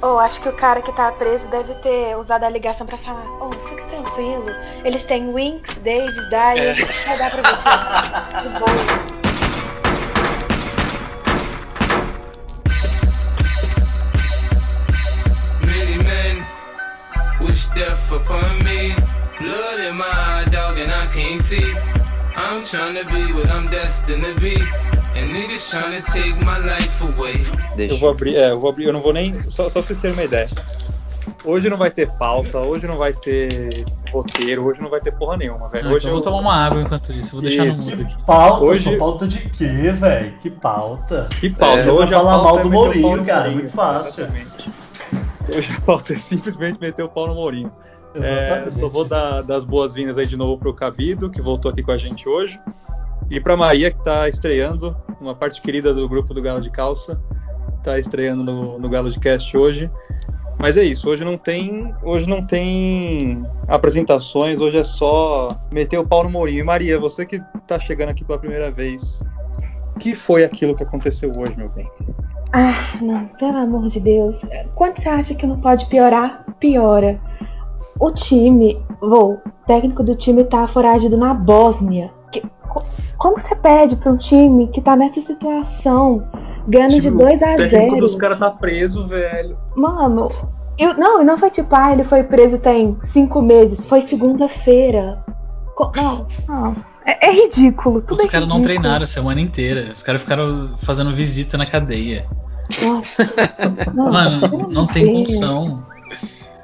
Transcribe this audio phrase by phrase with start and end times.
[0.00, 3.24] Oh, acho que o cara que tá preso deve ter usado a ligação pra falar:
[3.40, 4.46] Oh, fica tranquilo.
[4.84, 7.06] Eles têm Winks, Davis, Dyer, é.
[7.06, 7.42] vai dar pra
[8.32, 8.48] você.
[8.48, 9.18] De boa.
[17.78, 18.92] death upon me.
[19.38, 21.74] Blood in my dog, and I can't see.
[22.36, 24.56] I'm trying to be what I'm destined to be.
[25.18, 27.42] And niggas trying to take my life away.
[27.76, 29.34] Eu vou abrir, é, eu vou abrir, eu não vou nem.
[29.50, 30.46] Só, só pra vocês terem uma ideia.
[31.44, 35.36] Hoje não vai ter pauta, hoje não vai ter roteiro, hoje não vai ter porra
[35.36, 35.86] nenhuma, velho.
[35.86, 37.90] Não, hoje então eu vou tomar uma água enquanto isso, vou deixar isso.
[37.90, 38.24] no mundo aqui.
[38.24, 38.64] Pauta?
[38.64, 38.96] Hoje...
[38.96, 40.38] Pauta de quê, velho?
[40.38, 41.28] Que pauta?
[41.40, 41.80] Que pauta?
[41.80, 44.22] É, hoje falar mal do é Mourinho, cara, é muito fácil.
[44.22, 44.70] Exatamente.
[45.48, 47.72] Hoje a pauta é simplesmente meter o pau no Mourinho.
[48.14, 51.92] É, só vou dar das boas-vindas aí de novo pro Cabido, que voltou aqui com
[51.92, 52.58] a gente hoje.
[53.30, 57.20] E pra Maria, que tá estreando, uma parte querida do grupo do Galo de Calça.
[57.82, 59.90] Tá estreando no, no Galo de Cast hoje.
[60.58, 66.06] Mas é isso, hoje não tem, hoje não tem apresentações, hoje é só meter o
[66.06, 66.60] pau no Mourinho.
[66.60, 69.22] E Maria, você que tá chegando aqui pela primeira vez,
[69.94, 71.88] o que foi aquilo que aconteceu hoje, meu bem?
[72.52, 74.40] Ah, não, pelo amor de Deus.
[74.74, 77.20] Quando você acha que não pode piorar, piora.
[78.00, 82.10] O time, o técnico do time tá foragido na Bósnia.
[82.68, 86.28] Que, como você pede para um time que tá nessa situação,
[86.66, 89.56] ganhando de 2 a 0 O técnico dos caras tá preso, velho.
[89.76, 90.28] Mano,
[90.78, 93.84] eu, não, não foi tipo, ah, ele foi preso tem cinco meses.
[93.86, 95.24] Foi segunda-feira.
[95.96, 96.76] Não, não.
[97.04, 98.02] É, é ridículo.
[98.02, 99.90] Tudo Os é caras não treinaram a semana inteira.
[99.92, 102.28] Os caras ficaram fazendo visita na cadeia.
[102.82, 103.28] Nossa.
[103.94, 105.82] Não, Mano, não tem função.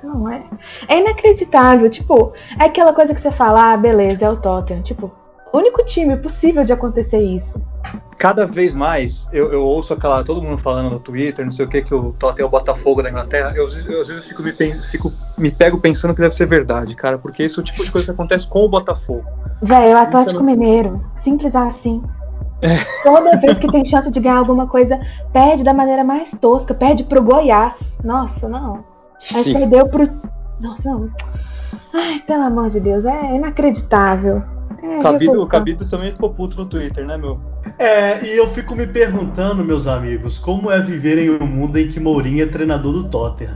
[0.03, 0.45] Não é.
[0.87, 1.89] É inacreditável.
[1.89, 4.83] Tipo, é aquela coisa que você fala, ah, beleza, é o Tottenham.
[4.83, 5.11] Tipo,
[5.59, 7.61] único time possível de acontecer isso.
[8.19, 11.69] Cada vez mais eu, eu, ouço aquela todo mundo falando no Twitter, não sei o
[11.69, 13.53] que, que o Tottenham é o Botafogo da Inglaterra.
[13.55, 14.53] Eu, eu às vezes fico me,
[14.83, 17.91] fico me pego pensando que deve ser verdade, cara, porque esse é o tipo de
[17.91, 19.25] coisa que acontece com o Botafogo.
[19.63, 20.47] Velho, o Atlético não...
[20.47, 22.03] Mineiro, simples assim.
[22.63, 22.79] É.
[23.03, 24.99] Toda vez que tem chance de ganhar alguma coisa,
[25.33, 27.99] perde da maneira mais tosca, perde pro Goiás.
[28.03, 28.85] Nossa, não.
[29.31, 29.53] Mas Sim.
[29.53, 30.09] perdeu pro.
[30.59, 31.11] Nossa, não.
[31.93, 34.43] Ai, pelo amor de Deus, é inacreditável.
[34.85, 37.41] É, Cabido, o Cabido também ficou puto no Twitter, né, meu?
[37.79, 41.89] É, e eu fico me perguntando, meus amigos, como é viver em um mundo em
[41.89, 43.55] que Mourinho é treinador do Tottenham?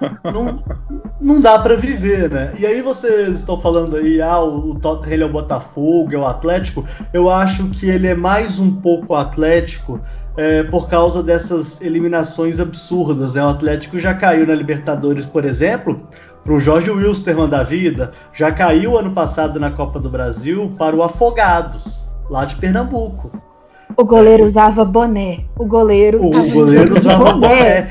[0.24, 0.62] não,
[1.20, 2.54] não dá para viver, né?
[2.58, 6.26] E aí vocês estão falando aí, ah, o, Tottenham ele é o Botafogo, é o
[6.26, 6.86] Atlético.
[7.12, 10.00] Eu acho que ele é mais um pouco Atlético
[10.36, 13.34] é, por causa dessas eliminações absurdas.
[13.34, 13.44] Né?
[13.44, 16.00] O Atlético já caiu na Libertadores, por exemplo,
[16.48, 20.96] para o Jorge Wilstermann da vida, já caiu ano passado na Copa do Brasil para
[20.96, 23.30] o Afogados, lá de Pernambuco.
[23.94, 25.44] O goleiro usava boné.
[25.58, 27.90] O goleiro, o goleiro usava boné.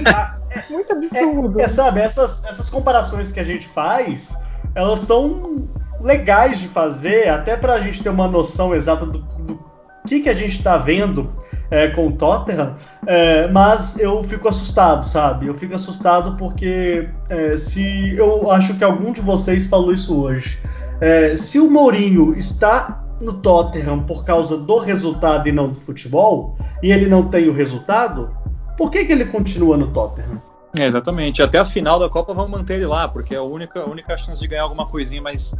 [0.00, 1.60] Então, muito absurdo.
[1.60, 4.36] É, é, sabe, essas, essas comparações que a gente faz,
[4.72, 5.64] elas são
[6.00, 9.58] legais de fazer, até para a gente ter uma noção exata do, do
[10.06, 11.28] que, que a gente está vendo
[11.74, 15.48] é, com o Tottenham, é, mas eu fico assustado, sabe?
[15.48, 20.56] Eu fico assustado porque é, se eu acho que algum de vocês falou isso hoje.
[21.00, 26.56] É, se o Mourinho está no Tottenham por causa do resultado e não do futebol,
[26.80, 28.30] e ele não tem o resultado,
[28.76, 30.40] por que, que ele continua no Tottenham?
[30.78, 31.42] É, exatamente.
[31.42, 34.16] Até a final da Copa vão manter ele lá, porque é a única, a única
[34.16, 35.56] chance de ganhar alguma coisinha, mas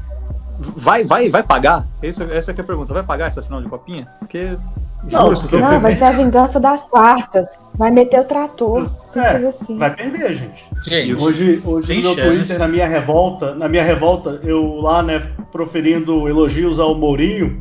[0.59, 1.87] vai, vai, vai pagar?
[2.03, 2.93] Essa, essa é a pergunta.
[2.93, 4.07] Vai pagar essa final de copinha?
[4.19, 4.57] Porque.
[5.11, 7.47] Não, juro, não vai ser a vingança das quartas.
[7.75, 8.87] Vai meter o trator.
[9.17, 9.77] É, assim.
[9.77, 10.65] Vai perder, gente.
[10.87, 12.29] gente hoje, hoje no meu chance.
[12.31, 15.21] Twitter, na minha revolta, na minha revolta, eu lá, né,
[15.53, 17.61] proferindo elogios ao Mourinho,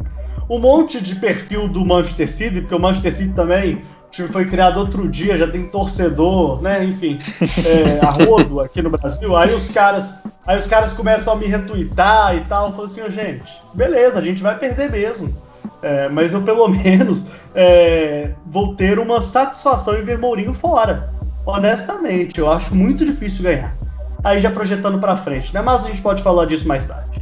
[0.49, 3.81] um monte de perfil do Manchester City, porque o Manchester City também
[4.13, 6.85] time foi criado outro dia, já tem torcedor, né?
[6.85, 7.18] Enfim,
[7.66, 9.35] é, a rodo aqui no Brasil.
[9.35, 10.16] Aí os caras,
[10.46, 12.72] aí os caras começam a me retweetar e tal.
[12.74, 15.35] Falo assim, oh, gente, beleza, a gente vai perder mesmo.
[15.81, 17.25] É, mas eu pelo menos
[17.56, 21.09] é, vou ter uma satisfação em ver Mourinho fora.
[21.45, 23.75] Honestamente, eu acho muito difícil ganhar.
[24.24, 25.62] Aí já projetando para frente, né?
[25.62, 27.21] Mas a gente pode falar disso mais tarde.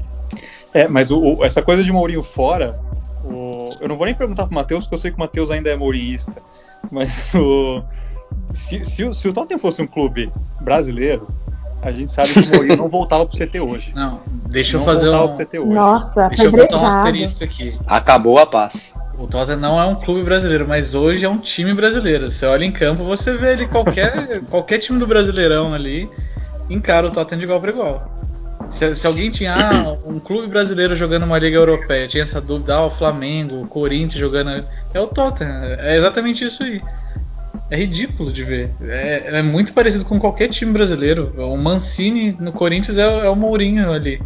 [0.74, 2.80] É, mas o, o, essa coisa de Mourinho fora,
[3.24, 5.70] o, eu não vou nem perguntar pro Matheus, porque eu sei que o Matheus ainda
[5.70, 6.34] é mourinhista.
[6.90, 7.84] Mas o,
[8.54, 11.28] se, se, se o Tottenham fosse um clube brasileiro,
[11.82, 13.92] a gente sabe que o Mourinho não voltava pro CT hoje.
[13.96, 15.34] Não, deixa não eu fazer um.
[15.36, 15.74] CT hoje.
[15.74, 17.78] Nossa, deixa eu botar um asterisco aqui.
[17.88, 18.96] Acabou a paz.
[19.18, 22.30] O Tottenham não é um clube brasileiro, mas hoje é um time brasileiro.
[22.30, 26.10] Você olha em campo, você vê ali qualquer, qualquer time do Brasileirão ali
[26.70, 28.12] encara o Tottenham de igual para igual.
[28.72, 32.74] Se, se, alguém tinha ah, um clube brasileiro jogando uma liga europeia, tinha essa dúvida,
[32.74, 34.66] ah, o Flamengo, o Corinthians jogando.
[34.94, 36.82] É o Tottenham, é exatamente isso aí.
[37.70, 38.72] É ridículo de ver.
[38.82, 41.34] É, é, muito parecido com qualquer time brasileiro.
[41.38, 44.22] O Mancini no Corinthians é, é o Mourinho ali.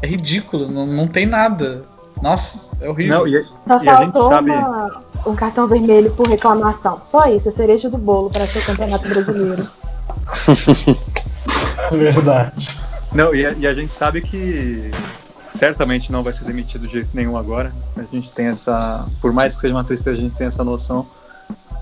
[0.00, 1.84] É ridículo, não, não tem nada.
[2.22, 3.18] Nossa, é horrível.
[3.18, 4.50] Não, e, Só e a gente sabe.
[4.50, 7.00] Uma, um cartão vermelho por reclamação.
[7.02, 9.66] Só isso, a cereja do bolo para ser campeonato brasileiro.
[11.92, 12.87] Verdade.
[13.12, 14.90] Não, e a, e a, gente sabe que
[15.48, 17.72] certamente não vai ser demitido de jeito nenhum agora.
[17.96, 19.06] A gente tem essa.
[19.20, 21.06] Por mais que seja uma tristeza, a gente tem essa noção.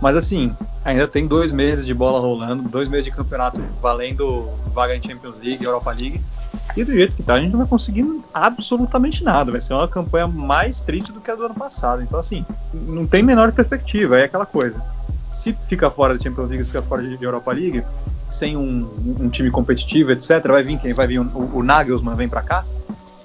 [0.00, 4.94] Mas assim, ainda tem dois meses de bola rolando, dois meses de campeonato valendo vaga
[4.94, 6.20] em Champions League, Europa League.
[6.76, 9.50] E do jeito que tá, a gente não vai conseguindo absolutamente nada.
[9.50, 12.02] Vai ser uma campanha mais triste do que a do ano passado.
[12.02, 14.18] Então, assim, não tem menor perspectiva.
[14.20, 14.82] É aquela coisa.
[15.36, 17.82] Se fica fora da Champions League, se fica fora de Europa League,
[18.28, 18.88] sem um,
[19.20, 20.92] um time competitivo, etc., vai vir quem?
[20.92, 22.64] Vai vir o, o Nagelsmann, vem pra cá?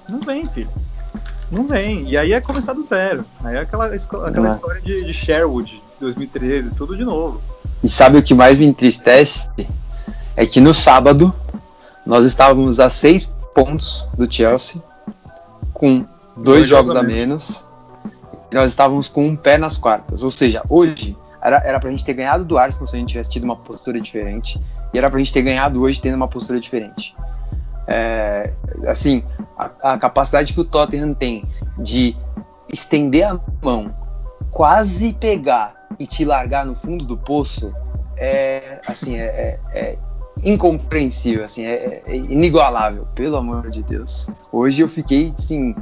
[0.08, 0.70] Não vem, filho.
[1.50, 2.08] Não vem.
[2.08, 3.24] E aí é começar do zero.
[3.42, 7.40] Aí é aquela, aquela história de, de Sherwood, 2013, tudo de novo.
[7.82, 9.48] E sabe o que mais me entristece?
[10.36, 11.34] É que no sábado
[12.06, 14.82] nós estávamos a seis pontos do Chelsea,
[15.72, 16.06] com
[16.36, 17.64] dois, dois jogos a menos,
[18.50, 20.22] e nós estávamos com um pé nas quartas.
[20.22, 23.30] Ou seja, hoje era, era pra gente ter ganhado do Arsenal se a gente tivesse
[23.30, 24.60] tido uma postura diferente,
[24.92, 27.14] e era pra gente ter ganhado hoje tendo uma postura diferente.
[27.86, 28.52] É,
[28.86, 29.24] assim,
[29.58, 31.44] a, a capacidade que o Tottenham tem
[31.78, 32.16] de
[32.72, 33.94] estender a mão,
[34.50, 37.74] quase pegar e te largar no fundo do poço
[38.16, 39.98] é assim é, é, é
[40.42, 44.28] incompreensível, assim, é, é, inigualável, pelo amor de Deus.
[44.50, 45.74] Hoje eu fiquei, assim,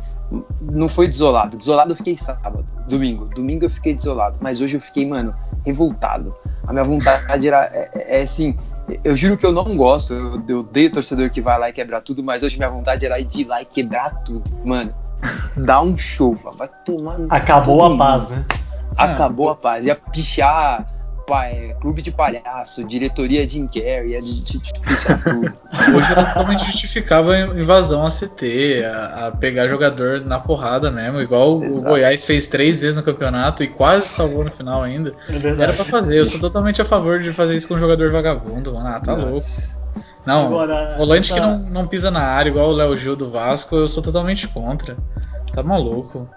[0.61, 1.57] não foi desolado.
[1.57, 3.27] Desolado eu fiquei sábado, domingo.
[3.27, 5.35] Domingo eu fiquei desolado, mas hoje eu fiquei, mano,
[5.65, 6.35] revoltado.
[6.67, 8.57] A minha vontade era, é, é, é assim,
[9.05, 12.01] eu juro que eu não gosto, eu, eu odeio torcedor que vai lá e quebra
[12.01, 14.91] tudo, mas hoje minha vontade era ir lá e quebrar tudo, mano.
[15.57, 17.17] Dá um show, vai tomar.
[17.29, 18.45] Acabou a paz, né?
[18.97, 19.85] Acabou a paz.
[19.85, 20.87] Ia pichar
[21.35, 25.53] é, clube de palhaço, diretoria Jim Carrey, é justificar tudo.
[25.97, 31.21] Hoje eu totalmente justificava a invasão a CT, a, a, pegar jogador na porrada mesmo,
[31.21, 31.87] igual Exato.
[31.87, 35.15] o Goiás fez três vezes no campeonato e quase salvou no final ainda.
[35.29, 38.11] É Era pra fazer, eu sou totalmente a favor de fazer isso com um jogador
[38.11, 38.89] vagabundo, mano.
[38.89, 39.31] Ah, tá Nossa.
[39.31, 39.81] louco.
[40.27, 41.41] Não, Agora, volante essa...
[41.41, 44.47] que não, não pisa na área, igual o Léo Gil do Vasco, eu sou totalmente
[44.49, 44.97] contra.
[45.53, 46.29] Tá maluco.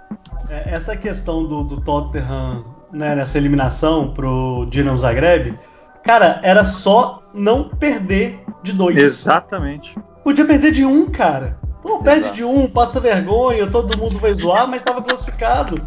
[0.49, 5.57] É, essa questão do, do Tottenham né, nessa eliminação pro Dinamo Zagreb,
[6.03, 8.97] cara, era só não perder de dois.
[8.97, 9.97] Exatamente.
[10.23, 11.57] Podia perder de um, cara.
[11.81, 12.35] Pô, perde Exato.
[12.35, 15.81] de um, passa vergonha, todo mundo vai zoar, mas tava classificado.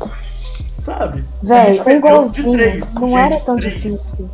[0.79, 1.25] Sabe?
[1.43, 3.75] Velho, um golzinho, de três, não gente, era tão três.
[3.75, 4.31] difícil.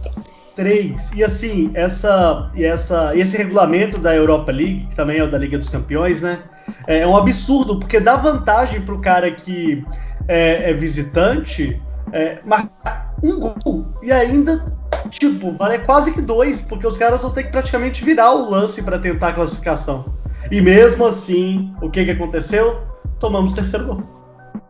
[0.57, 1.11] Três.
[1.15, 5.39] E assim, essa, e essa, esse regulamento da Europa League, que também é o da
[5.39, 6.41] Liga dos Campeões, né?
[6.87, 9.85] É um absurdo, porque dá vantagem pro cara que
[10.29, 11.81] é, é visitante
[12.13, 14.65] é, marcar um gol e ainda,
[15.11, 18.83] tipo, vale quase que dois, porque os caras vão ter que praticamente virar o lance
[18.83, 20.05] para tentar a classificação.
[20.51, 22.81] E mesmo assim, o que, que aconteceu?
[23.19, 24.03] Tomamos o terceiro gol.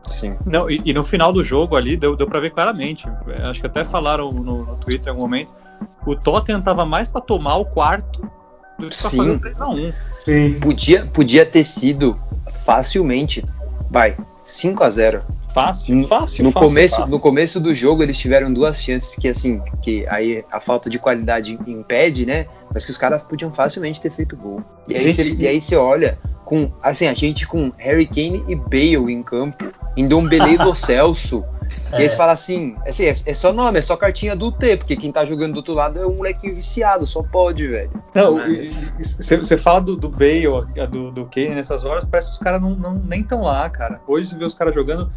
[0.05, 0.37] Sim.
[0.45, 3.07] Não, e, e, no final do jogo ali deu, deu para ver claramente.
[3.43, 5.53] Acho que até falaram no, no Twitter em algum momento.
[6.05, 8.21] O Tottenham tava mais para tomar o quarto
[8.77, 9.17] do que pra Sim.
[9.17, 9.93] fazer o 3x1.
[10.23, 10.59] Sim.
[10.59, 12.17] Podia, podia ter sido
[12.65, 13.43] facilmente,
[13.89, 14.15] vai,
[14.53, 15.23] 5 a 0
[15.53, 16.43] Fácil, fácil.
[16.43, 17.11] No fácil, começo, fácil.
[17.11, 20.97] no começo do jogo eles tiveram duas chances que assim, que aí a falta de
[20.97, 22.47] qualidade impede, né?
[22.73, 24.63] Mas que os caras podiam facilmente ter feito gol.
[24.87, 28.55] E aí, você, e aí você olha com assim a gente com Harry Kane e
[28.55, 31.43] Bale em campo, em Dom Belê Celso.
[31.93, 31.99] É.
[31.99, 34.77] E aí você fala assim, assim é, é, só nome, é só cartinha do T,
[34.77, 37.91] porque quem tá jogando do outro lado é um molequinho viciado, só pode, velho.
[38.13, 38.37] Não,
[38.99, 42.71] você fala do, do Bale, do, do Kane nessas horas, parece que os caras não,
[42.71, 44.01] não, nem estão lá, cara.
[44.07, 45.11] Hoje você vê os caras jogando,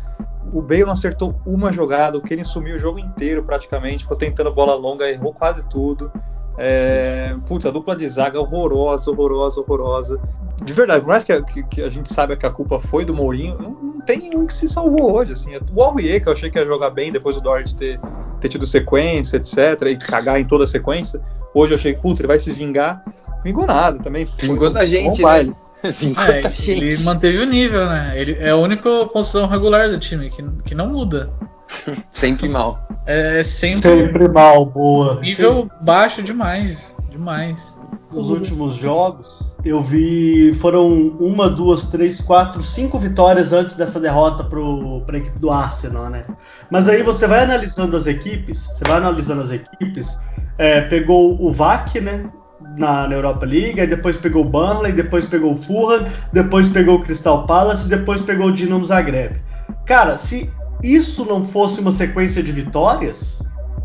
[0.52, 4.52] o Bale não acertou uma jogada, o Kane sumiu o jogo inteiro praticamente, ficou tentando
[4.52, 6.12] bola longa, errou quase tudo.
[6.58, 10.20] É, putz, a dupla de zaga horrorosa, horrorosa, horrorosa.
[10.62, 13.04] De verdade, por mais que a, que, que a gente saiba que a culpa foi
[13.04, 15.32] do Mourinho, não, não tem um que se salvou hoje.
[15.32, 15.50] Assim.
[15.74, 18.00] O Aurier, que eu achei que ia jogar bem depois do Dort ter,
[18.40, 21.20] ter tido sequência, etc., e cagar em toda a sequência,
[21.54, 23.04] hoje eu achei, putz, ele vai se vingar.
[23.44, 24.24] Vingou nada também.
[24.24, 25.54] Vingou da gente, né?
[25.82, 28.14] É, ele manteve o nível, né?
[28.16, 31.30] Ele é a única posição regular do time que, que não muda.
[32.12, 32.86] sempre mal.
[33.06, 35.20] É, sempre, sempre mal, boa.
[35.20, 35.76] Nível sempre.
[35.80, 37.76] baixo demais, demais.
[38.12, 44.44] Nos últimos jogos, eu vi foram uma, duas, três, quatro, cinco vitórias antes dessa derrota
[44.44, 46.24] para a equipe do Arsenal, né?
[46.70, 50.18] Mas aí você vai analisando as equipes, você vai analisando as equipes.
[50.56, 52.30] É, pegou o VAC, né?
[52.76, 56.96] na, na Europa League, aí depois pegou o Burnley, depois pegou o Fulham, depois pegou
[56.96, 59.36] o Crystal Palace, depois pegou o Dinamo Zagreb.
[59.84, 60.50] Cara, se
[60.94, 63.42] isso não fosse uma sequência de vitórias,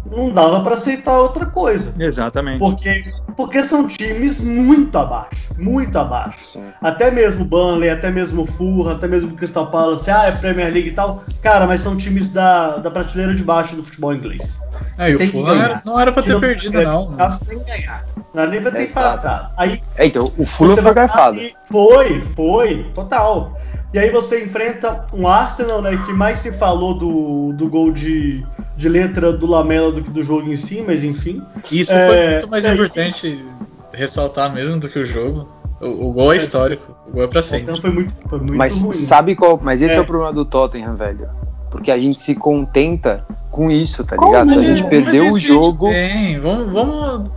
[0.10, 1.94] não dava para aceitar outra coisa.
[1.98, 2.60] Exatamente.
[2.60, 3.04] Porque,
[3.36, 6.40] porque são times muito abaixo, muito abaixo.
[6.54, 6.66] Sim.
[6.82, 10.94] Até mesmo Burnley, até mesmo Fulham, até mesmo Crystal Palace, ah, é Premier League e
[10.94, 11.24] tal.
[11.42, 14.60] Cara, mas são times da, da prateleira de baixo do futebol inglês.
[14.98, 17.16] É, e o Fulham não era pra ter perdido, não.
[17.48, 18.06] Tem que ganhar.
[18.34, 19.54] Não era nem pra ter empatado.
[19.58, 21.40] Aí, é, então, o Fulham foi garfado.
[21.70, 23.58] Foi, foi, total.
[23.94, 28.46] E aí você enfrenta um Arsenal, né, que mais se falou do, do gol de,
[28.78, 31.42] de letra do Lamela do que do jogo em si, mas enfim.
[31.70, 33.46] Isso é, foi muito mais é, importante
[33.92, 35.48] ressaltar mesmo do que o jogo.
[35.82, 37.64] O, o gol é, é histórico, o gol é pra sempre.
[37.64, 38.94] Então foi muito, foi muito mas ruim.
[38.94, 39.60] sabe qual?
[39.62, 39.98] Mas esse é.
[39.98, 41.30] é o problema do Tottenham, velho.
[41.72, 44.50] Porque a gente se contenta com isso, tá ligado?
[44.50, 44.60] Como?
[44.60, 45.90] A gente perdeu o jogo.
[45.90, 46.38] Tem.
[46.38, 47.30] Vamos, vamos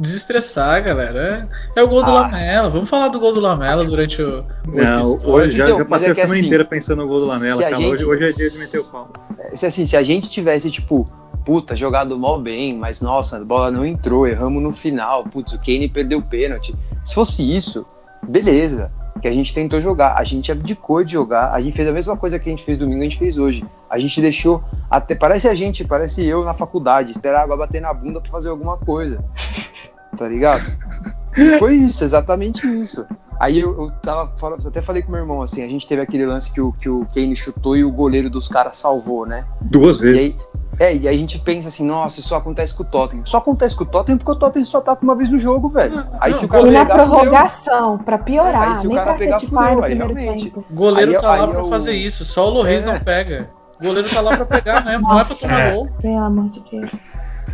[0.00, 1.46] desestressar, galera.
[1.76, 2.22] É, é o gol do ah.
[2.22, 2.70] Lamela.
[2.70, 4.40] Vamos falar do gol do Lamela durante o.
[4.40, 7.20] o Não, hoje já, então, já passei é a semana assim, inteira pensando no gol
[7.20, 7.76] do Lamela, cara.
[7.76, 9.08] Gente, hoje, hoje, é dia de meter o pau.
[9.54, 11.06] Se, assim, se a gente tivesse, tipo,
[11.44, 15.58] puta, jogado mal bem, mas nossa, a bola não entrou, erramos no final, putz, o
[15.58, 16.74] Kane perdeu o pênalti.
[17.04, 17.86] Se fosse isso,
[18.26, 21.92] beleza que a gente tentou jogar, a gente abdicou de jogar, a gente fez a
[21.92, 23.64] mesma coisa que a gente fez domingo, a gente fez hoje.
[23.88, 27.80] A gente deixou até parece a gente, parece eu na faculdade, esperar a água bater
[27.80, 29.24] na bunda para fazer alguma coisa.
[30.16, 30.64] Tá ligado?
[31.58, 33.06] Foi isso, exatamente isso.
[33.38, 34.32] Aí eu, eu tava
[34.66, 37.06] até falei com meu irmão assim, a gente teve aquele lance que o que o
[37.12, 39.44] Kane chutou e o goleiro dos caras salvou, né?
[39.60, 40.34] Duas vezes.
[40.34, 40.46] E aí,
[40.78, 43.24] é, e aí a gente pensa assim, nossa, isso só acontece com o Tottenham.
[43.24, 46.02] Só acontece com o Tottenham porque o Tottenham só tá uma vez no jogo, velho.
[46.20, 48.04] Aí não, se o cara pegar, na prorrogação, fudeu.
[48.04, 50.52] pra piorar, aí, se nem o cara pra pegar, fudeu, aí realmente.
[50.56, 51.68] O goleiro aí, tá lá pra eu...
[51.68, 52.86] fazer isso, só o Loris é.
[52.86, 53.50] não pega.
[53.80, 55.74] O goleiro tá lá pra pegar mesmo, não é pra tomar é.
[55.74, 55.90] gol.
[56.00, 56.90] Pelo amor de Deus.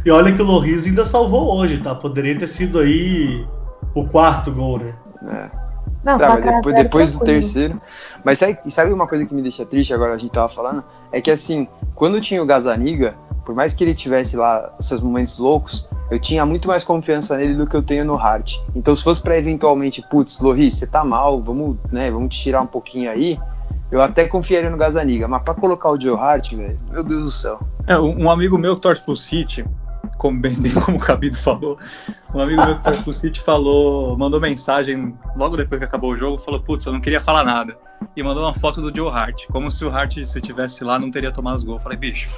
[0.04, 1.94] E olha que o Loris ainda salvou hoje, tá?
[1.94, 3.46] Poderia ter sido aí
[3.94, 4.94] o quarto gol, né?
[5.28, 5.61] É.
[6.04, 7.80] Não, tá, mas depois, depois do terceiro.
[8.24, 10.82] Mas sabe, sabe uma coisa que me deixa triste agora a gente tava falando?
[11.12, 15.38] É que assim, quando tinha o Gazaniga, por mais que ele tivesse lá seus momentos
[15.38, 18.56] loucos, eu tinha muito mais confiança nele do que eu tenho no Hart.
[18.74, 22.62] Então, se fosse para eventualmente, putz, Loris, você tá mal, vamos, né, vamos te tirar
[22.62, 23.38] um pouquinho aí,
[23.90, 25.26] eu até confiaria no Gazaniga.
[25.28, 27.60] Mas para colocar o Joe Hart, velho, meu Deus do céu.
[27.86, 29.64] É, um amigo meu que torce pro City,
[30.22, 31.76] como bem, bem como o Cabido falou,
[32.32, 36.16] um amigo meu que torce pro City falou, mandou mensagem logo depois que acabou o
[36.16, 37.76] jogo, falou, putz, eu não queria falar nada.
[38.16, 41.10] E mandou uma foto do Joe Hart, como se o Hart, se tivesse lá, não
[41.10, 41.78] teria tomado os gols.
[41.78, 42.28] Eu falei, bicho,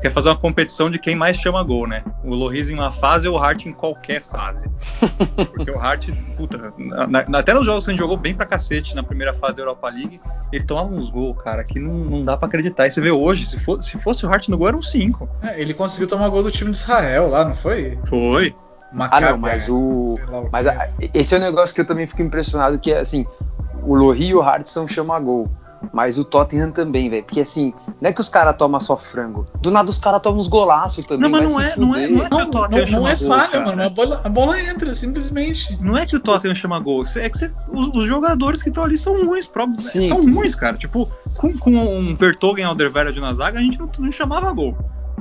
[0.00, 2.02] quer fazer uma competição de quem mais chama gol, né?
[2.24, 4.68] O Loris em uma fase ou o Hart em qualquer fase.
[5.54, 8.94] Porque o Hart, puta, na, até nos jogos que a gente jogou bem pra cacete
[8.94, 10.20] na primeira fase da Europa League,
[10.52, 12.86] ele tomava uns gols, cara, que não, não dá pra acreditar.
[12.86, 15.28] E você vê hoje, se, for, se fosse o Hart no gol, eram cinco.
[15.42, 17.98] É, ele conseguiu tomar gol do time de Israel lá, não foi?
[18.06, 18.54] Foi.
[18.92, 20.18] Macabé, ah, não, mas o.
[20.50, 23.26] Mas a, esse é um negócio que eu também fico impressionado, que é assim,
[23.82, 25.46] o Lohri e o Hart são chama-gol.
[25.92, 27.24] Mas o Tottenham também, velho.
[27.24, 29.46] Porque assim, não é que os caras tomam só frango.
[29.60, 31.30] Do nada os caras tomam uns golaços também.
[31.30, 33.60] Não, mas não é, não é, não é, que o Tottenham não, não é falha,
[33.64, 33.82] mano.
[33.82, 35.76] A bola, a bola entra, simplesmente.
[35.80, 37.04] Não é que o Tottenham chama gol.
[37.16, 40.76] É que você, os, os, jogadores que estão ali são ruins, próprios, são ruins, cara.
[40.76, 44.76] Tipo, com, com um Vertogen Alderweireld na zaga, a gente não, não chamava gol.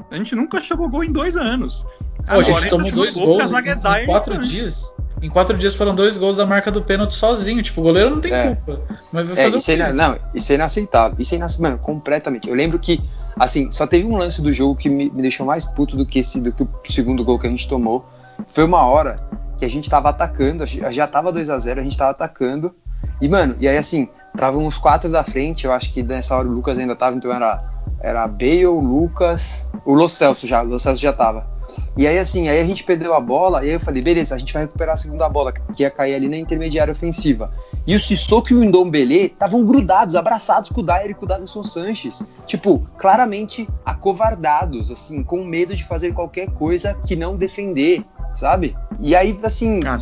[0.10, 1.86] A gente nunca chamou gol em dois anos.
[2.26, 4.94] Pô, a gente tomou dois gols em, em quatro dias.
[5.22, 7.62] Em quatro dias foram dois gols da marca do pênalti sozinho.
[7.64, 8.56] Tipo, o goleiro não tem é.
[8.56, 8.82] culpa.
[9.12, 11.16] Mas vai é, fazer isso é, não, isso é inaceitável.
[11.20, 11.72] Isso é inaceitável.
[11.72, 12.48] Mano, completamente.
[12.48, 13.02] Eu lembro que,
[13.38, 16.20] assim, só teve um lance do jogo que me, me deixou mais puto do que,
[16.20, 18.06] esse, do que o segundo gol que a gente tomou.
[18.48, 19.20] Foi uma hora
[19.58, 22.74] que a gente tava atacando, já tava 2 a 0 a gente tava atacando.
[23.20, 26.48] E, mano, e aí assim, tava uns quatro da frente, eu acho que nessa hora
[26.48, 27.64] o Lucas ainda tava, então era,
[28.00, 31.57] era Bale, Lucas, o Lo Celso já, o Lo Celso já tava.
[31.96, 34.38] E aí, assim, aí a gente perdeu a bola, e aí eu falei, beleza, a
[34.38, 37.52] gente vai recuperar a segunda bola, que ia cair ali na intermediária ofensiva.
[37.86, 41.28] E o Sissoko e o Ndombele estavam grudados, abraçados com o Dyer e com o
[41.28, 42.24] Davidson Sanches.
[42.46, 48.76] Tipo, claramente acovardados, assim, com medo de fazer qualquer coisa que não defender, sabe?
[49.00, 49.80] E aí, assim.
[49.86, 49.98] Ah,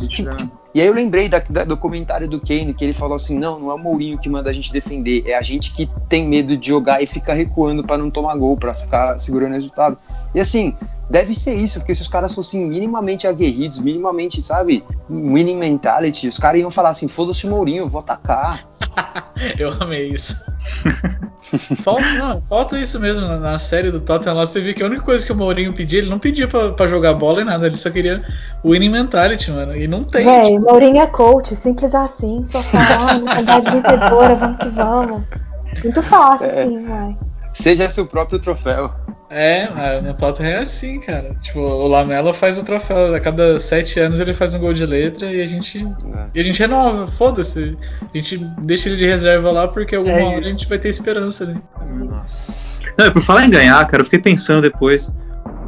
[0.76, 3.58] e aí eu lembrei da, da, do comentário do Kane, que ele falou assim: não,
[3.58, 6.54] não é o Mourinho que manda a gente defender, é a gente que tem medo
[6.54, 9.96] de jogar e fica recuando para não tomar gol, para ficar segurando o resultado.
[10.34, 10.76] E assim,
[11.08, 16.36] deve ser isso, porque se os caras fossem minimamente aguerridos, minimamente, sabe, winning mentality, os
[16.36, 18.68] caras iam falar assim: foda-se o Mourinho, eu vou atacar.
[19.58, 20.44] eu amei isso.
[21.82, 24.46] falta, não, falta isso mesmo na, série do Tottenham lá.
[24.46, 26.88] Você viu que a única coisa que o Mourinho pedia, ele não pedia pra, pra
[26.88, 28.22] jogar bola e nada, ele só queria
[28.64, 29.76] winning mentality, mano.
[29.76, 30.24] E não tem.
[30.24, 30.60] Véi, tipo...
[30.60, 35.22] Mourinho é coach, simples assim, só falar, ah, mentalidade vencedora, vamos que vamos.
[35.82, 36.66] Muito fácil, é.
[36.66, 37.16] sim, vai.
[37.54, 38.92] Seja seu próprio troféu.
[39.28, 41.34] É, no Tottenham é assim, cara.
[41.40, 43.14] Tipo, o Lamela faz o troféu.
[43.14, 45.78] A cada sete anos ele faz um gol de letra e a gente.
[45.78, 46.26] É.
[46.34, 47.76] E a gente renova, foda-se.
[48.02, 50.88] A gente deixa ele de reserva lá porque alguma é hora a gente vai ter
[50.88, 51.60] esperança, né?
[51.90, 52.84] Nossa.
[52.96, 55.12] Não, por falar em ganhar, cara, eu fiquei pensando depois.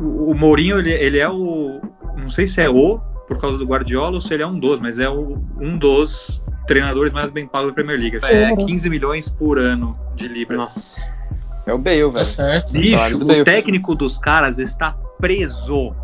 [0.00, 1.81] o, o Mourinho, ele, ele é o.
[2.17, 4.81] Não sei se é o, por causa do Guardiola, ou se ele é um dos,
[4.81, 8.21] mas é o, um dos treinadores mais bem pagos da Premier League.
[8.23, 10.59] É 15 milhões por ano de libras.
[10.59, 11.19] Nossa.
[11.68, 12.12] É o Bale, velho.
[12.12, 12.72] Tá certo.
[12.72, 15.94] Bicho, o técnico dos caras está preso.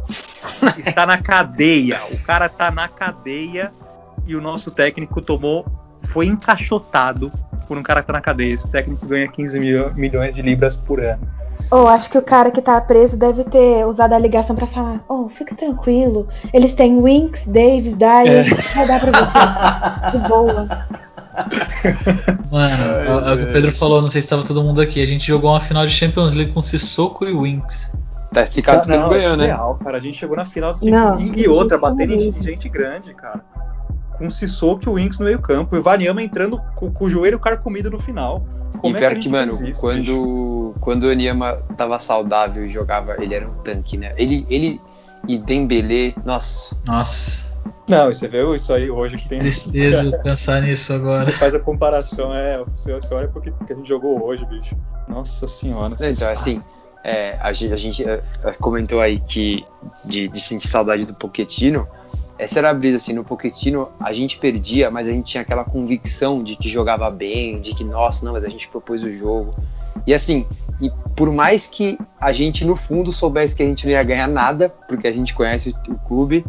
[0.76, 1.98] está na cadeia.
[2.10, 3.72] O cara está na cadeia
[4.26, 5.64] e o nosso técnico tomou.
[6.02, 7.32] Foi encaixotado
[7.66, 8.52] por um cara que tá na cadeia.
[8.52, 11.26] Esse técnico ganha 15 mil, milhões de libras por ano.
[11.70, 14.66] Ou oh, acho que o cara que tá preso deve ter usado a ligação para
[14.66, 16.28] falar: Oh, fica tranquilo.
[16.52, 18.74] Eles têm Winks, Davis, Dyer, é.
[18.74, 20.18] vai dar pra você.
[20.18, 20.68] De boa.
[22.50, 22.84] Mano,
[23.24, 25.02] Ai, o, o Pedro falou, não sei se estava todo mundo aqui.
[25.02, 27.92] A gente jogou uma final de Champions League com Sissoko e Winks.
[28.32, 29.46] Tá explicado que não, ganhou, né?
[29.46, 29.96] Real, cara.
[29.96, 33.40] A gente chegou na final não, e outra, batendo em gente grande, cara.
[34.18, 35.76] Com o Sissoko e o Winks no meio campo.
[35.76, 38.44] E o Vaniama entrando com, com o joelho carcomido no final.
[38.78, 42.68] Como e pior é que, que mano, isso, quando, quando o Aniama tava saudável e
[42.68, 44.12] jogava, ele era um tanque, né?
[44.16, 44.80] Ele, ele
[45.28, 46.76] e Dembele, nossa.
[46.86, 47.53] Nossa.
[47.88, 49.38] Não, você viu isso aí hoje que tem.
[49.38, 51.24] Preciso pensar nisso agora.
[51.24, 52.62] Você faz a comparação, é.
[52.76, 54.76] Você, olha porque, porque a gente jogou hoje, bicho.
[55.08, 55.94] Nossa senhora.
[55.94, 56.32] Então, sabe.
[56.32, 56.62] assim,
[57.02, 58.22] é, a, gente, é,
[58.60, 59.62] comentou aí que
[60.04, 61.86] de, de sentir saudade do Poquetino
[62.38, 65.64] essa era a brisa, assim, no Pochettino a gente perdia, mas a gente tinha aquela
[65.64, 69.54] convicção de que jogava bem, de que, nossa, não, mas a gente propôs o jogo.
[70.06, 70.44] E assim,
[70.80, 74.26] e por mais que a gente no fundo soubesse que a gente não ia ganhar
[74.26, 76.44] nada, porque a gente conhece o clube,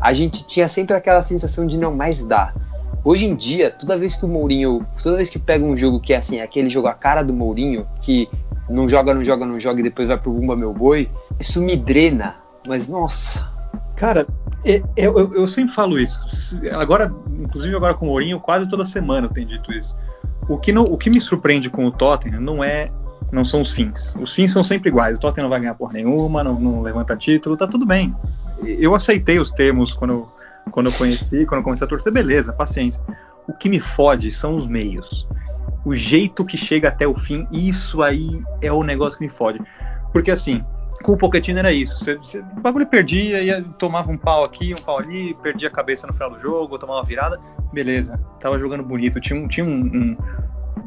[0.00, 2.54] a gente tinha sempre aquela sensação de não mais dar.
[3.04, 6.12] Hoje em dia, toda vez que o Mourinho, toda vez que pega um jogo que
[6.12, 8.28] é assim, aquele jogo a cara do Mourinho, que
[8.68, 11.76] não joga, não joga, não joga e depois vai pro Bumba Meu Boi, isso me
[11.76, 12.36] drena.
[12.66, 13.48] Mas nossa,
[13.98, 14.28] Cara,
[14.64, 16.20] eu, eu, eu, sempre falo isso.
[16.72, 19.96] Agora, inclusive agora com o Mourinho, quase toda semana eu tenho dito isso.
[20.48, 22.92] O que, não, o que me surpreende com o Tottenham não é
[23.32, 24.14] não são os fins.
[24.20, 25.18] Os fins são sempre iguais.
[25.18, 28.14] O Tottenham não vai ganhar por nenhuma, não, não levanta título, tá tudo bem.
[28.64, 30.28] Eu aceitei os termos quando eu,
[30.70, 33.02] quando eu conheci, quando eu comecei a torcer, beleza, paciência.
[33.46, 35.26] O que me fode são os meios.
[35.84, 39.60] O jeito que chega até o fim, isso aí é o negócio que me fode.
[40.12, 40.64] Porque assim,
[41.02, 41.98] com o Pochettino era isso.
[41.98, 45.70] Você, você, o bagulho perdia, ia, tomava um pau aqui, um pau ali, perdia a
[45.70, 47.40] cabeça no final do jogo, tomava uma virada,
[47.72, 48.20] beleza.
[48.40, 50.16] Tava jogando bonito, tinha tinha um, um,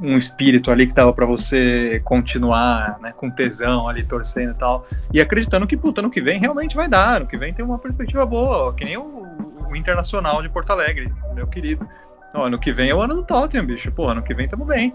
[0.01, 4.87] um espírito ali que tava para você continuar, né, com tesão ali, torcendo e tal.
[5.13, 7.79] E acreditando que, puta, ano que vem realmente vai dar, ano que vem tem uma
[7.79, 9.27] perspectiva boa, que nem o,
[9.69, 11.87] o Internacional de Porto Alegre, meu querido.
[12.33, 13.91] Ó, ano que vem é o ano do Tottenham, bicho.
[13.91, 14.93] Pô, ano que vem tamo bem.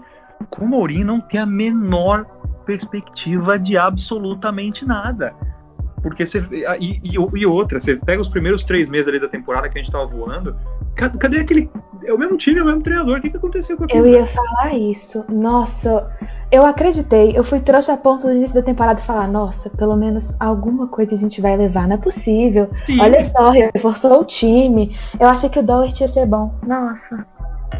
[0.49, 2.25] Com o Mourinho não tem a menor
[2.65, 5.33] perspectiva de absolutamente nada.
[6.01, 6.45] Porque você.
[6.79, 9.81] E, e, e, outra, você pega os primeiros três meses ali da temporada que a
[9.81, 10.55] gente tava voando.
[10.97, 11.69] Cadê, aquele.
[12.03, 13.17] É o mesmo time, é o mesmo treinador.
[13.17, 13.99] O que, que aconteceu com aquele?
[13.99, 15.25] Eu ia falar isso.
[15.29, 16.09] Nossa,
[16.51, 17.37] eu acreditei.
[17.37, 21.13] Eu fui trouxa a ponto do início da temporada falar: nossa, pelo menos alguma coisa
[21.13, 21.87] a gente vai levar.
[21.87, 22.69] Não é possível.
[22.85, 22.99] Sim.
[23.01, 24.97] Olha só, reforçou o time.
[25.19, 26.53] Eu achei que o Doherty ia ser bom.
[26.65, 27.25] Nossa.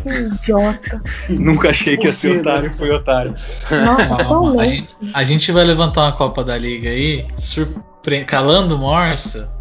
[0.02, 1.02] Que idiota.
[1.30, 3.34] Nunca achei que ia ser otário, foi otário.
[3.72, 8.26] Nossa, Calma, a, gente, a gente vai levantar uma Copa da Liga aí, surpre...
[8.26, 9.57] calando Morsa.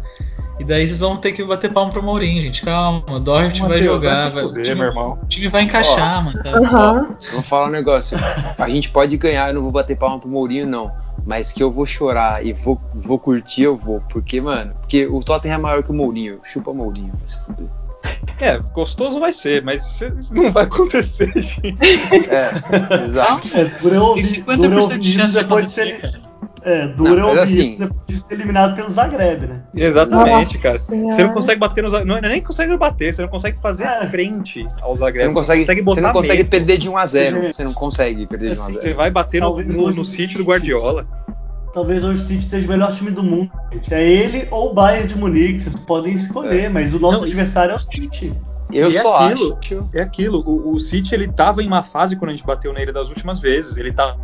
[0.59, 2.63] E daí vocês vão ter que bater palmo pro Mourinho, gente.
[2.63, 4.31] Calma, o Doherty vai jogar.
[4.31, 6.43] Vai, fuder, o, time, o, time, vai encaixar, Ó, mano.
[6.43, 6.59] Tá?
[6.59, 7.15] Uhum.
[7.31, 8.17] vou falar um negócio.
[8.57, 10.91] A gente pode ganhar, eu não vou bater palma pro Mourinho, não.
[11.25, 14.01] Mas que eu vou chorar e vou, vou curtir, eu vou.
[14.09, 16.39] Porque, mano, porque o Tottenham é maior que o Mourinho.
[16.43, 17.67] Chupa Mourinho, vai se fuder.
[18.39, 19.99] É, gostoso vai ser, mas
[20.31, 21.77] não vai acontecer, gente.
[22.29, 23.47] É, exato.
[23.57, 26.26] É, Tem 50% de chance de acontecer, cara.
[26.67, 29.61] É, dura não, ouvir assim, isso depois de ser eliminado pelo Zagreb, né?
[29.73, 30.79] Exatamente, Nossa, cara.
[30.79, 32.09] Você não consegue bater no Zagreb.
[32.09, 34.05] Não, é nem consegue bater, você não consegue fazer é.
[34.05, 35.19] frente ao Zagreb.
[35.19, 38.27] Você não consegue, você, você não consegue perder de 1 a 0 Você não consegue
[38.27, 41.07] perder de 1 a 0 Você vai bater no, no, no sítio do Guardiola
[41.73, 43.51] talvez hoje o City seja o melhor time do mundo.
[43.91, 46.69] É ele ou o Bayern de Munique, vocês podem escolher, é.
[46.69, 48.33] mas o nosso Não, adversário é o City.
[48.71, 49.89] Eu e é só aquilo, acho.
[49.93, 50.43] É aquilo.
[50.45, 53.39] O, o, City ele tava em uma fase quando a gente bateu nele das últimas
[53.39, 53.77] vezes.
[53.77, 54.17] Ele tava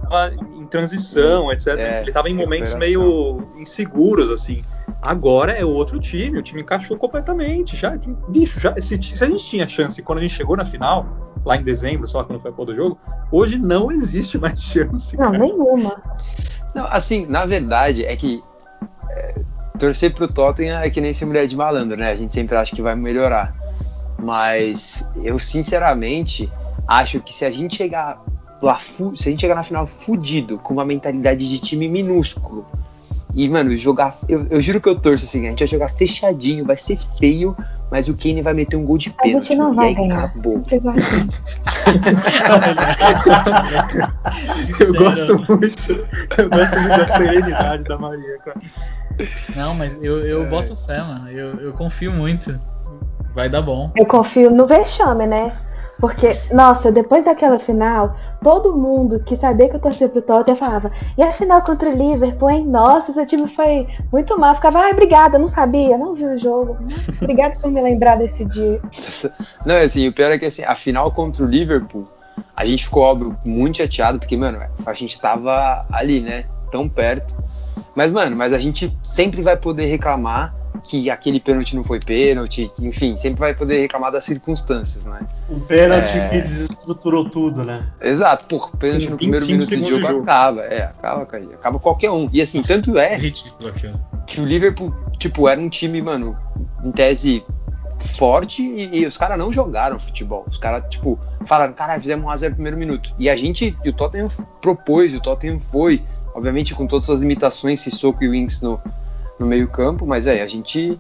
[0.56, 1.68] em transição, etc.
[1.78, 4.62] É, ele tava em momentos meio inseguros, assim.
[5.02, 6.40] Agora é outro time.
[6.40, 7.78] O time encaixou completamente.
[7.78, 11.34] Já, bicho, já, se, se a gente tinha chance quando a gente chegou na final,
[11.46, 13.00] lá em dezembro, só quando foi a pôr do jogo,
[13.32, 15.16] hoje não existe mais chance.
[15.18, 15.38] Não, cara.
[15.38, 16.02] nenhuma.
[16.76, 18.44] Não, assim, na verdade é que
[19.10, 19.36] é,
[19.78, 22.12] torcer pro Tottenham é que nem ser mulher de malandro, né?
[22.12, 23.63] A gente sempre acha que vai melhorar.
[24.18, 26.52] Mas eu sinceramente
[26.88, 28.24] acho que se a gente chegar
[28.62, 32.66] lá, se a gente chegar na final fudido, com uma mentalidade de time minúsculo,
[33.36, 34.16] e, mano, jogar.
[34.30, 37.58] Eu, eu, juro que eu torço assim, a gente vai jogar fechadinho, vai ser feio,
[37.90, 39.38] mas o Kane vai meter um gol de pênalti.
[39.38, 40.26] A gente não vai ganhar.
[40.26, 40.64] Acabou.
[44.80, 46.08] eu gosto muito.
[46.38, 48.60] Eu gosto muito da serenidade da Maria, cara.
[49.56, 50.46] Não, mas eu, eu é.
[50.46, 51.32] boto fé, mano.
[51.32, 52.60] Eu, eu confio muito.
[53.34, 53.92] Vai dar bom.
[53.96, 55.52] Eu confio no vexame, né?
[56.00, 60.92] Porque, nossa, depois daquela final, todo mundo que sabia que eu torcia pro Tottenham falava,
[61.18, 62.66] e a final contra o Liverpool, hein?
[62.66, 64.56] Nossa, seu time foi muito mal.
[64.56, 66.78] Ficava, ai, obrigada, não sabia, não vi o jogo.
[67.22, 68.82] Obrigada por me lembrar desse dia.
[69.66, 72.06] Não, assim, o pior é que assim, a final contra o Liverpool,
[72.56, 76.46] a gente ficou, óbvio, muito chateado, porque, mano, a gente tava ali, né?
[76.72, 77.42] Tão perto.
[77.96, 82.70] Mas, mano, mas a gente sempre vai poder reclamar que aquele pênalti não foi pênalti,
[82.76, 85.22] que, enfim, sempre vai poder reclamar das circunstâncias, né?
[85.50, 86.28] Um pênalti é...
[86.28, 87.88] que desestruturou tudo, né?
[88.02, 92.30] Exato, por pênalti no primeiro minuto do jogo, jogo, acaba, é, acaba, acaba qualquer um.
[92.34, 94.00] E assim, Nossa, tanto é ridículo aquilo.
[94.28, 96.38] que o Liverpool, tipo, era um time, mano,
[96.84, 97.44] em tese
[98.04, 100.46] forte e, e os caras não jogaram futebol.
[100.50, 103.14] Os caras, tipo, falaram, caralho, fizemos um 1x0 no primeiro minuto.
[103.18, 104.28] E a gente, e o Tottenham
[104.62, 106.04] propôs, e o Tottenham foi,
[106.36, 108.82] obviamente com todas as limitações, Sissoko e Winks no,
[109.44, 111.00] no meio-campo, mas é, a gente.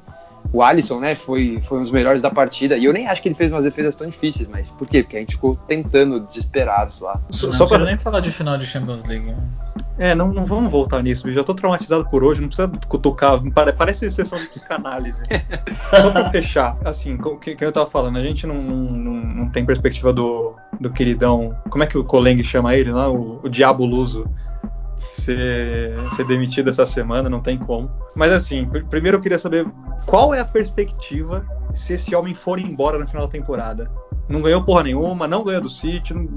[0.52, 2.78] O Alisson, né, foi, foi um dos melhores da partida.
[2.78, 5.02] E eu nem acho que ele fez umas defesas tão difíceis, mas por quê?
[5.02, 7.20] Porque a gente ficou tentando, desesperados lá.
[7.32, 9.26] Só, não, só para nem falar de final de Champions League.
[9.26, 9.38] Né?
[9.98, 11.28] É, não, não vamos voltar nisso.
[11.28, 13.40] Eu já tô traumatizado por hoje, não precisa cutucar.
[13.78, 15.24] Parece sessão de psicanálise.
[15.90, 19.50] só pra fechar, assim, o que, que, eu tava falando, a gente não, não, não,
[19.50, 21.56] tem perspectiva do, do queridão.
[21.70, 23.10] Como é que o Coleng chama ele lá?
[23.10, 24.26] O, o Diabo Luso
[25.14, 27.90] ser, ser demitido essa semana, não tem como.
[28.16, 29.66] Mas assim, pr primeiro eu queria saber
[30.06, 33.90] qual é a perspectiva se esse homem for embora no final da temporada.
[34.30, 36.28] Não ganhou porra nenhuma, não ganhou do City, não,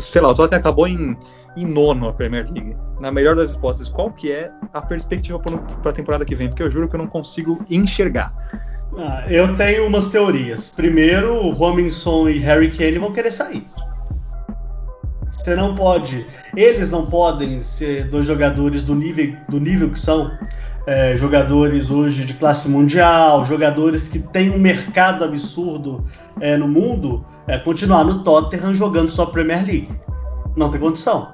[0.00, 1.16] sei lá, o Tottenham acabou em,
[1.56, 2.76] em nono a Premier League.
[3.00, 6.48] Na melhor das hipóteses, qual que é a perspectiva para a temporada que vem?
[6.48, 8.32] Porque eu juro que eu não consigo enxergar.
[8.96, 10.70] Ah, eu tenho umas teorias.
[10.70, 13.64] Primeiro, o Robinson e Harry Kane vão querer sair.
[15.38, 20.36] Você não pode, eles não podem ser dois jogadores do nível, do nível que são.
[20.86, 26.02] É, jogadores hoje de classe mundial, jogadores que têm um mercado absurdo
[26.40, 29.90] é, no mundo, é, continuar no Tottenham jogando só Premier League.
[30.56, 31.28] Não tem condição.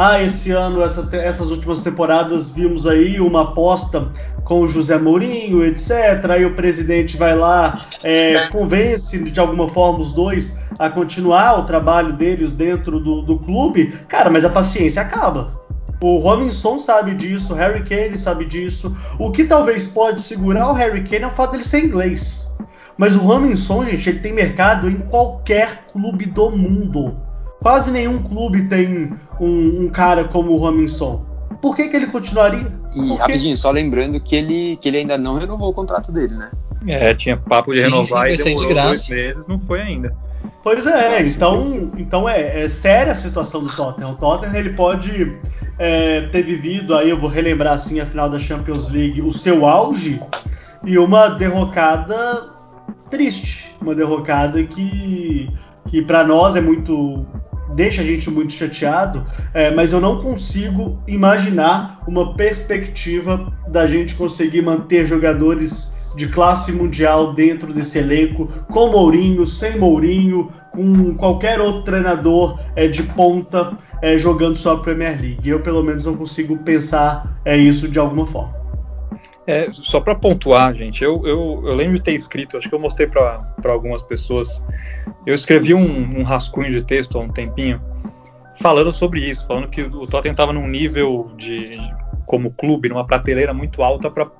[0.00, 4.12] Ah, esse ano, essa, essas últimas temporadas, vimos aí uma aposta
[4.44, 6.24] com o José Mourinho, etc.
[6.30, 11.64] Aí o presidente vai lá, é, convence de alguma forma os dois a continuar o
[11.64, 15.60] trabalho deles dentro do, do clube, cara, mas a paciência acaba.
[16.00, 18.96] O Robinson sabe disso, o Harry Kane sabe disso.
[19.18, 22.48] O que talvez pode segurar o Harry Kane é o fato dele ser inglês.
[22.96, 27.26] Mas o Robinson, gente, ele tem mercado em qualquer clube do mundo.
[27.60, 31.24] Quase nenhum clube tem um, um cara como o Robinson.
[31.60, 32.72] Por que, que ele continuaria?
[32.94, 36.50] E rapidinho, só lembrando que ele, que ele ainda não renovou o contrato dele, né?
[36.86, 38.88] É, tinha papo de sim, renovar sim, e demorou de graça.
[38.88, 40.14] dois meses, não foi ainda.
[40.62, 44.12] Pois é, então, então é, é, séria a situação do Tottenham.
[44.12, 45.36] O Tottenham ele pode
[45.78, 49.66] é, ter vivido, aí eu vou relembrar assim a final da Champions League, o seu
[49.66, 50.20] auge
[50.84, 52.50] e uma derrocada
[53.10, 55.50] triste, uma derrocada que,
[55.88, 57.26] que para nós é muito
[57.74, 64.14] deixa a gente muito chateado, é, mas eu não consigo imaginar uma perspectiva da gente
[64.14, 71.60] conseguir manter jogadores de classe mundial dentro desse elenco, com Mourinho, sem Mourinho, com qualquer
[71.60, 75.48] outro treinador é, de ponta é, jogando só a Premier League.
[75.48, 78.57] Eu, pelo menos, não consigo pensar é, isso de alguma forma.
[79.48, 82.78] É, só para pontuar, gente, eu, eu, eu, lembro de ter escrito, acho que eu
[82.78, 84.62] mostrei para algumas pessoas.
[85.24, 87.80] Eu escrevi um, um, rascunho de texto há um tempinho
[88.56, 91.78] falando sobre isso, falando que o Tottenham estava num nível de,
[92.26, 94.30] como clube, numa prateleira muito alta para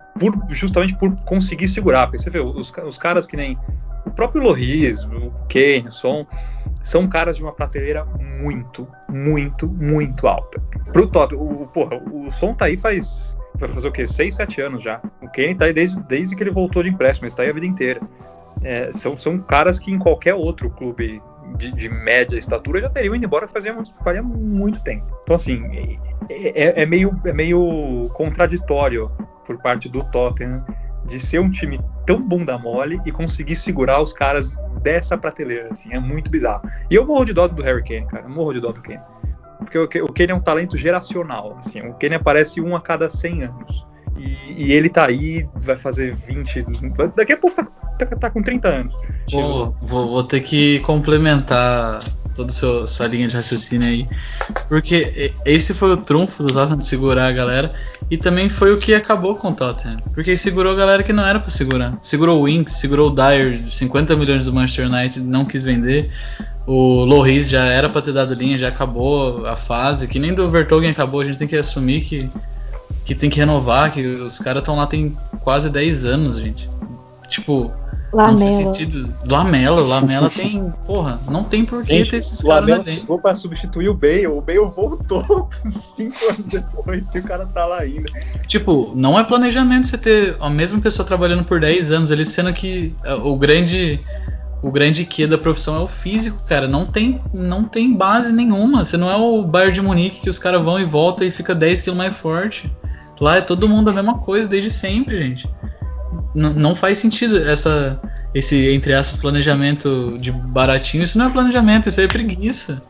[0.51, 2.09] justamente por conseguir segurar.
[2.09, 3.59] Porque você vê, os, os caras que nem
[4.05, 6.27] o próprio Loris, o Kane, o Son,
[6.83, 10.61] são caras de uma prateleira muito, muito, muito alta.
[10.93, 14.07] Pro Tottenham, o, porra, o Son tá aí faz vai fazer o quê?
[14.07, 15.01] 6, 7 anos já.
[15.21, 17.53] O Kane tá aí desde, desde que ele voltou de empréstimo, ele está aí a
[17.53, 18.01] vida inteira.
[18.63, 21.23] É, são, são caras que em qualquer outro clube
[21.57, 25.07] de, de, média estatura já teriam ido embora fazia muito, fazia muito tempo.
[25.23, 25.63] Então, assim,
[26.31, 29.11] é, é, é, meio, é meio contraditório
[29.47, 30.65] por parte do Tottenham
[31.07, 35.93] de ser um time tão bunda mole e conseguir segurar os caras dessa prateleira, assim,
[35.93, 36.69] é muito bizarro.
[36.91, 39.01] E eu morro de dó do Harry Kane, cara, eu morro de dó do Kane.
[39.59, 43.43] Porque o Kane é um talento geracional, assim, o Kane aparece um a cada 100
[43.45, 43.87] anos.
[44.19, 46.67] E, e, ele tá aí, vai fazer 20.
[47.17, 47.65] Daqui a pouco tá,
[47.99, 48.95] tá, tá com 30 anos.
[49.31, 52.03] Vou, vou, vou, ter que complementar
[52.35, 54.09] toda a sua linha de raciocínio aí.
[54.69, 57.73] Porque esse foi o trunfo do Tottenham de segurar a galera.
[58.11, 59.99] E também foi o que acabou com o Tottenham.
[60.13, 61.97] Porque segurou a galera que não era para segurar.
[62.03, 66.11] Segurou o Winks, segurou o Dyer de 50 milhões do Manchester United, não quis vender.
[66.69, 70.07] O Loris já era para ter dado linha, já acabou a fase.
[70.07, 72.31] Que nem do Vertogen acabou, a gente tem que assumir que,
[73.07, 76.69] que tem que renovar, que os caras estão lá tem quase 10 anos, gente.
[77.27, 77.73] Tipo,
[78.13, 78.39] Lamela.
[78.39, 79.15] Não faz sentido.
[79.27, 80.73] Lamela, Lamela tem.
[80.87, 83.01] Porra, não tem por que ter esses caras na dentro.
[83.01, 84.27] chegou pra substituir o Bale.
[84.27, 88.11] O Bale voltou cinco anos depois e o cara tá lá ainda.
[88.47, 92.53] Tipo, não é planejamento você ter a mesma pessoa trabalhando por 10 anos ali, sendo
[92.53, 94.01] que é, o grande.
[94.63, 96.67] O grande que da profissão é o físico, cara.
[96.67, 98.85] Não tem, não tem base nenhuma.
[98.85, 101.55] Você não é o Bayern de Munique que os caras vão e voltam e fica
[101.55, 102.71] 10 kg mais forte.
[103.21, 105.49] Lá é todo mundo a mesma coisa desde sempre, gente
[106.35, 108.01] não faz sentido essa
[108.35, 111.03] esse entre aspas planejamento de baratinho.
[111.03, 112.83] Isso não é planejamento, isso é preguiça.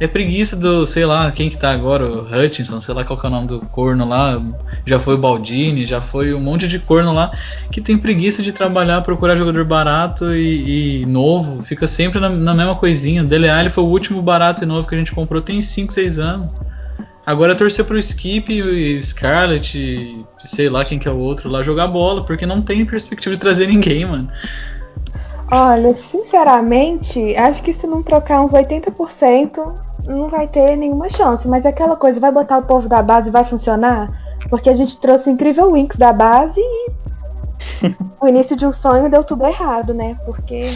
[0.00, 3.24] É preguiça do, sei lá, quem que tá agora, o Hutchinson, sei lá qual que
[3.24, 4.42] é o nome do corno lá,
[4.84, 7.30] já foi o Baldini, já foi um monte de corno lá,
[7.70, 12.54] que tem preguiça de trabalhar, procurar jogador barato e, e novo, fica sempre na, na
[12.54, 13.22] mesma coisinha.
[13.22, 16.18] Dele Alli foi o último barato e novo que a gente comprou tem 5, 6
[16.18, 16.48] anos.
[17.26, 21.62] Agora é torcer pro Skip e Scarlett, sei lá quem que é o outro lá,
[21.62, 24.28] jogar bola, porque não tem perspectiva de trazer ninguém, mano.
[25.50, 29.74] Olha, sinceramente, acho que se não trocar uns 80%,
[30.08, 31.46] não vai ter nenhuma chance.
[31.46, 34.10] Mas aquela coisa, vai botar o povo da base e vai funcionar?
[34.48, 36.90] Porque a gente trouxe o incrível Winx da base e
[38.20, 40.16] o início de um sonho deu tudo errado, né?
[40.24, 40.70] Porque.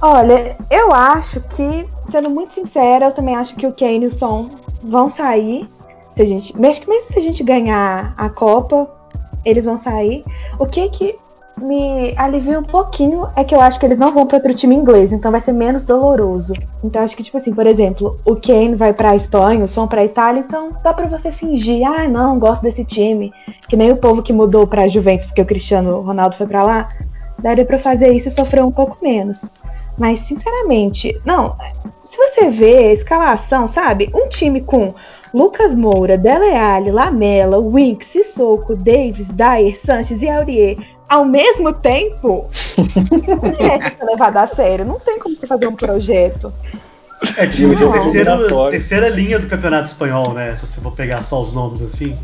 [0.00, 4.12] Olha, eu acho que, sendo muito sincera, eu também acho que o Kane e o
[4.12, 4.50] Son
[4.82, 5.68] vão sair.
[6.14, 8.88] Se a gente, mesmo se a gente ganhar a Copa,
[9.44, 10.24] eles vão sair.
[10.58, 11.18] O que que
[11.60, 14.74] me alivia um pouquinho é que eu acho que eles não vão para outro time
[14.74, 16.52] inglês, então vai ser menos doloroso.
[16.82, 20.04] Então acho que tipo assim, por exemplo, o Kane vai para Espanha, o Son para
[20.04, 23.32] Itália, então dá para você fingir, ah, não, gosto desse time,
[23.68, 26.88] que nem o povo que mudou para Juventus porque o Cristiano Ronaldo foi para lá.
[27.38, 29.44] Daria para fazer isso e sofrer um pouco menos.
[29.96, 31.56] Mas sinceramente, não,
[32.04, 34.10] se você vê a escalação, sabe?
[34.14, 34.94] Um time com
[35.32, 42.50] Lucas Moura, Dele Alli, Lamela, Winks, Sissoko, Davis, Dyer, Sanches e Aurier ao mesmo tempo,
[42.76, 44.84] não merece ser levado a sério.
[44.84, 46.52] Não tem como você fazer um projeto.
[47.36, 50.54] É tipo a terceira, terceira linha do campeonato espanhol, né?
[50.54, 52.16] Se você for pegar só os nomes assim.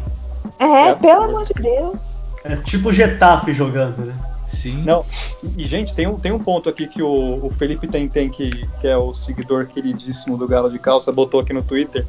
[0.59, 2.21] É, é pelo amor de Deus.
[2.45, 4.15] É tipo o Getafe jogando, né?
[4.47, 4.83] Sim.
[4.85, 5.05] Não,
[5.57, 8.87] e, gente, tem um, tem um ponto aqui que o, o Felipe Tentem, que, que
[8.87, 12.07] é o seguidor queridíssimo do Galo de Calça, botou aqui no Twitter,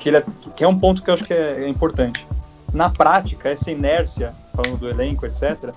[0.00, 0.24] que, ele é,
[0.56, 2.26] que é um ponto que eu acho que é, é importante.
[2.72, 5.72] Na prática, essa inércia, falando do elenco, etc.,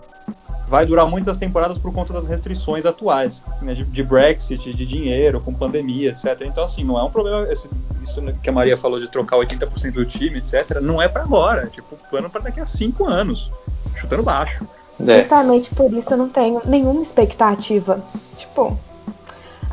[0.68, 5.42] vai durar muitas temporadas por conta das restrições atuais, né, de, de, Brexit, de dinheiro,
[5.42, 6.42] com pandemia, etc.
[6.42, 7.44] Então, assim, não é um problema.
[7.52, 7.70] Esse,
[8.02, 11.64] isso que a Maria falou de trocar 80% do time, etc., não é para agora.
[11.64, 13.52] É tipo, plano para daqui a cinco anos,
[13.98, 14.66] chutando baixo.
[15.06, 15.20] É.
[15.20, 18.00] Justamente por isso eu não tenho nenhuma expectativa.
[18.38, 18.78] Tipo,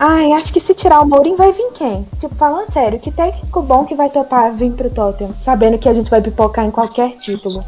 [0.01, 2.09] ai, acho que se tirar o Mourinho vai vir quem?
[2.19, 5.93] Tipo, falando sério, que técnico bom que vai topar vir pro Tottenham, sabendo que a
[5.93, 7.63] gente vai pipocar em qualquer título.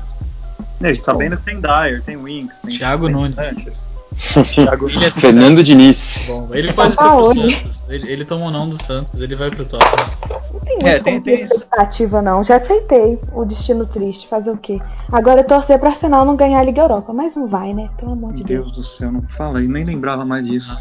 [0.80, 3.86] E sabendo que tem Dyer, tem Winks, tem Thiago tem Nunes.
[4.52, 4.88] Thiago...
[4.88, 6.26] É Fernando Diniz.
[6.28, 7.86] Bom, ele pode ir pro Santos.
[7.88, 10.10] Ele, ele tomou não do Santos, ele vai pro Tottenham.
[10.52, 12.44] Não tem é, tem, tem expectativa não.
[12.44, 14.80] Já aceitei o destino triste, fazer o quê?
[15.10, 17.90] Agora é torcer pro Arsenal não ganhar a Liga Europa, mas não vai, né?
[17.98, 18.74] Pelo amor de Deus.
[18.74, 20.72] Deus do céu, não fala nem lembrava mais disso.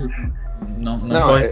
[0.61, 1.49] Não, não, não é,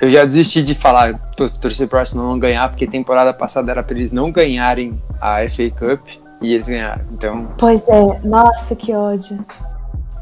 [0.00, 3.94] eu já desisti de falar torcer pro Arsenal não ganhar, porque temporada passada era pra
[3.94, 6.00] eles não ganharem a FA Cup
[6.40, 7.02] e eles ganharam.
[7.12, 7.48] Então.
[7.58, 9.38] Pois é, nossa, que ódio.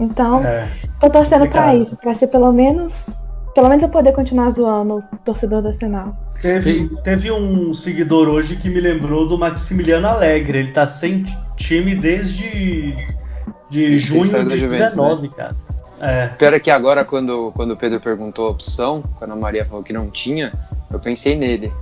[0.01, 0.69] Então, é,
[1.01, 3.07] tô torcendo para isso, para ser pelo menos.
[3.55, 6.17] Pelo menos eu poder continuar zoando o torcedor do Arsenal.
[6.41, 10.59] Teve, teve um seguidor hoje que me lembrou do Maximiliano Alegre.
[10.59, 11.25] Ele tá sem
[11.57, 12.95] time desde
[13.69, 15.35] de junho de 2019, né?
[15.37, 15.57] cara.
[16.01, 16.29] É.
[16.29, 19.83] Pior é que agora, quando, quando o Pedro perguntou a opção, quando a Maria falou
[19.83, 20.53] que não tinha,
[20.91, 21.73] eu pensei nele.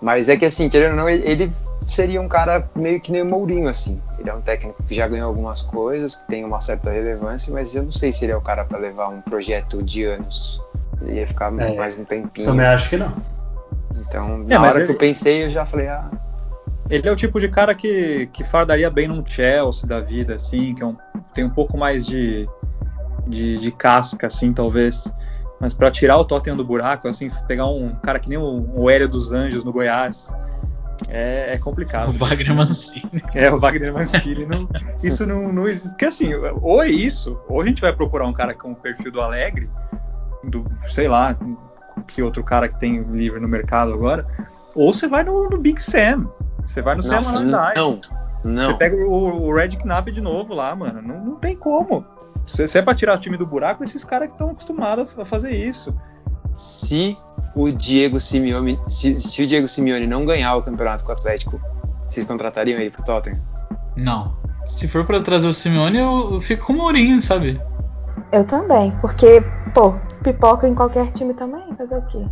[0.00, 1.52] Mas é que assim, querendo ou não, ele,
[1.84, 4.00] seria um cara meio que nem o Mourinho, assim.
[4.18, 7.74] Ele é um técnico que já ganhou algumas coisas, que tem uma certa relevância, mas
[7.74, 10.62] eu não sei se ele é o cara para levar um projeto de anos.
[11.02, 12.48] Ele ia ficar é, mais um tempinho.
[12.48, 13.14] Também acho que não.
[13.96, 14.86] Então, é, na hora ele...
[14.86, 16.10] que eu pensei, eu já falei, ah.
[16.90, 20.74] Ele é o tipo de cara que, que fardaria bem num Chelsea da vida, assim,
[20.74, 20.96] que é um,
[21.34, 22.48] tem um pouco mais de,
[23.28, 25.12] de, de casca, assim, talvez.
[25.60, 28.88] Mas para tirar o Tottenham do buraco, assim, pegar um cara que nem o, o
[28.88, 30.32] Hélio dos Anjos no Goiás,
[31.08, 32.08] é, é, complicado.
[32.08, 33.22] O Wagner Mancini.
[33.34, 34.46] É, o Wagner Mancini.
[34.46, 34.68] não,
[35.02, 35.64] isso não, não.
[35.64, 39.12] Porque assim, ou é isso, ou a gente vai procurar um cara com o perfil
[39.12, 39.70] do Alegre,
[40.44, 41.36] do, sei lá,
[42.06, 44.26] que outro cara que tem livre no mercado agora,
[44.74, 46.28] ou você vai no, no Big Sam.
[46.64, 47.76] Você vai no Sam Allardyce.
[47.76, 48.00] Não,
[48.44, 48.64] não.
[48.66, 51.00] Você pega o, o Red Knapp de novo lá, mano.
[51.00, 52.04] Não, não tem como.
[52.48, 55.24] Se, se é pra tirar o time do buraco, esses caras que estão acostumados a
[55.24, 55.94] fazer isso.
[56.54, 57.16] Se
[57.54, 61.60] o Diego Simeone, se, se, o Diego Simeone não ganhar o campeonato com o Atlético,
[62.08, 63.40] vocês contratariam ele pro Tottenham?
[63.96, 64.36] Não.
[64.64, 67.60] Se for para trazer o Simeone, eu fico com o Mourinho, sabe?
[68.32, 72.24] Eu também, porque, pô, pipoca em qualquer time também, fazer o quê?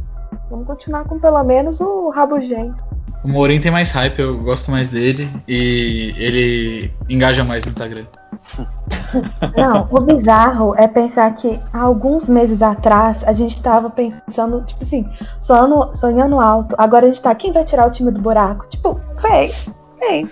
[0.50, 2.84] Vamos continuar com pelo menos o rabugento.
[3.24, 8.06] O Mourinho tem mais hype, eu gosto mais dele e ele engaja mais no Instagram.
[9.56, 14.84] Não, o bizarro é pensar que há alguns meses atrás a gente tava pensando, tipo
[14.84, 15.08] assim,
[15.40, 16.74] sonhando, sonhando alto.
[16.78, 18.68] Agora a gente tá, quem vai tirar o time do buraco?
[18.68, 19.52] Tipo, véi,
[19.98, 20.30] véi.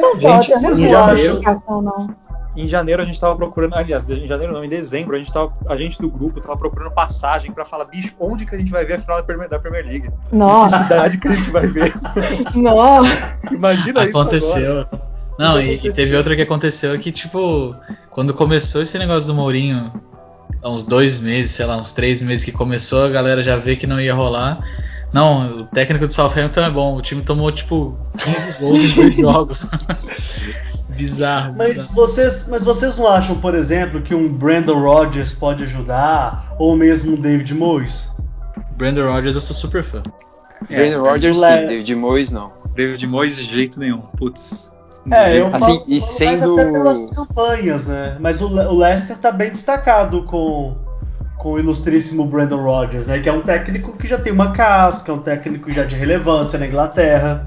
[0.00, 2.24] Não gente, pode, não em janeiro, não.
[2.56, 5.52] Em janeiro a gente tava procurando, aliás, em janeiro não, em dezembro, a gente, tava,
[5.68, 8.84] a gente do grupo tava procurando passagem para falar, bicho, onde que a gente vai
[8.84, 10.08] ver a final da Premier, da Premier League?
[10.32, 10.78] Nossa.
[10.78, 11.92] Que cidade que a gente vai ver?
[12.54, 13.38] Nossa.
[13.50, 14.38] Imagina Aconteceu.
[14.38, 15.13] isso Aconteceu.
[15.38, 17.74] Não, e, e, teve outra que aconteceu que, tipo,
[18.10, 19.92] quando começou esse negócio do Mourinho,
[20.62, 23.76] há uns dois meses, sei lá, uns três meses que começou, a galera já vê
[23.76, 24.60] que não ia rolar.
[25.12, 29.16] Não, o técnico do Southampton é bom, o time tomou, tipo, 15 gols em dois
[29.16, 29.64] jogos.
[30.90, 31.54] Bizarro.
[31.56, 31.94] Mas bizarro.
[31.94, 36.54] vocês, mas vocês não acham, por exemplo, que um Brandon Rodgers pode ajudar?
[36.56, 38.08] Ou mesmo um David Moyes?
[38.76, 40.02] Brandon Rodgers eu sou super fã.
[40.70, 42.52] É, Brandon Rodgers sim, David Moyes não.
[42.74, 44.70] David Moyes de jeito nenhum, putz.
[45.10, 48.16] É, eu assim, falo, e sendo pelas campanhas, né?
[48.20, 50.76] Mas o, o Leicester tá bem destacado com
[51.44, 53.20] com o ilustríssimo Brandon Rodgers, né?
[53.20, 56.66] Que é um técnico que já tem uma casca, um técnico já de relevância na
[56.66, 57.46] Inglaterra.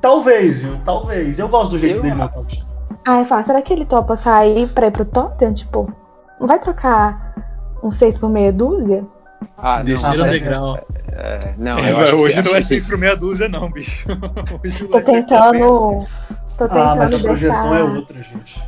[0.00, 0.76] Talvez, viu?
[0.84, 1.38] Talvez.
[1.38, 2.02] Eu gosto do jeito eu...
[2.02, 2.46] dele no
[3.06, 5.54] Ah, eu falo, será que ele topa sair pra ir pro Tottenham?
[5.54, 5.92] Tipo,
[6.40, 7.34] não vai trocar
[7.84, 9.04] um 6 por meia dúzia?
[9.56, 10.76] Ah, Descer o degrau.
[11.12, 14.06] É, não, eu acho hoje não é 6 por meia dúzia, não, bicho.
[14.62, 16.04] Hoje Tô tentando.
[16.56, 17.78] Tô ah, mas a projeção deixar...
[17.78, 18.62] é outra, gente.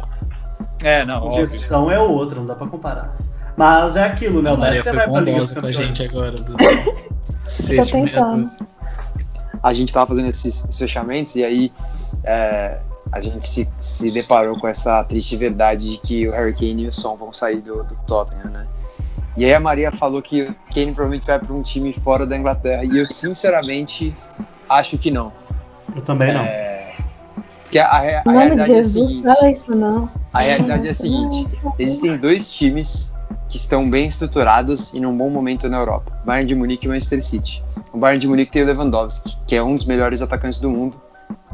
[0.83, 1.17] É, não.
[1.17, 1.97] A projeção óbvio.
[1.97, 3.17] é outra, não dá pra comparar.
[3.57, 4.55] Mas é aquilo, né?
[4.55, 6.39] Vai pra Liga dos com a gente agora.
[6.39, 6.53] Do...
[6.57, 8.51] Tô tentando.
[9.61, 11.73] A gente tava fazendo esses fechamentos e aí
[12.23, 12.79] é,
[13.11, 16.89] a gente se, se deparou com essa triste verdade de que o Harry Kane e
[16.89, 18.67] o Son vão sair do, do Tottenham, né?
[19.37, 22.37] E aí a Maria falou que o Kane provavelmente vai para um time fora da
[22.37, 22.85] Inglaterra.
[22.85, 24.15] E eu sinceramente
[24.69, 25.33] acho que não.
[25.95, 26.68] Eu também não.
[27.69, 29.23] Porque a, a, a realidade é a seguinte.
[29.23, 30.09] Fala isso não.
[30.33, 31.47] A realidade é a seguinte:
[31.79, 33.15] existem dois times
[33.47, 37.23] que estão bem estruturados e num bom momento na Europa: Bayern de Munique e Manchester
[37.23, 37.63] City.
[37.93, 40.99] O Bayern de Munique tem o Lewandowski, que é um dos melhores atacantes do mundo,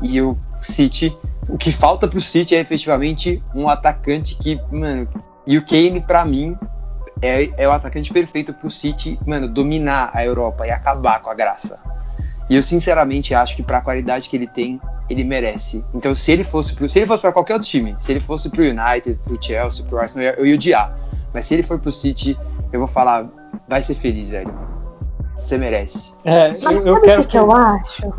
[0.00, 1.16] e o City,
[1.48, 5.08] o que falta pro City é efetivamente um atacante que, mano,
[5.44, 6.56] e o Kane para mim
[7.20, 11.34] é, é o atacante perfeito pro City, mano, dominar a Europa e acabar com a
[11.34, 11.80] graça.
[12.48, 15.84] E eu sinceramente acho que para a qualidade que ele tem, ele merece.
[15.94, 18.50] Então, se ele fosse pro, se ele fosse para qualquer outro time, se ele fosse
[18.50, 20.96] pro United, pro Chelsea, pro Arsenal, eu ia odiar.
[21.32, 22.38] Mas se ele for pro City,
[22.72, 23.26] eu vou falar,
[23.68, 24.52] vai ser feliz, velho.
[25.38, 26.14] Você merece.
[26.24, 28.12] É, Mas eu, eu sabe quero o que eu acho?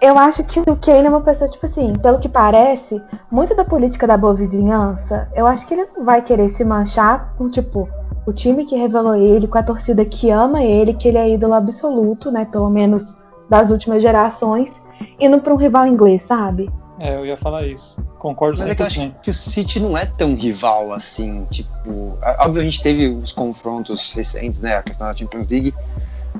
[0.00, 3.64] Eu acho que o Kane é uma pessoa, tipo assim, pelo que parece, muito da
[3.66, 7.86] política da boa vizinhança, eu acho que ele não vai querer se manchar com, tipo,
[8.30, 11.54] o time que revelou ele, com a torcida que ama ele, que ele é ídolo
[11.54, 12.44] absoluto, né?
[12.44, 13.16] Pelo menos
[13.48, 14.72] das últimas gerações
[15.18, 16.70] indo para um rival inglês, sabe?
[16.98, 18.00] É, eu ia falar isso.
[18.18, 18.72] Concordo Mas 100%.
[18.72, 23.08] é que eu acho que o City não é tão rival assim, tipo, obviamente teve
[23.08, 25.74] os confrontos recentes, né, a questão da Champions League,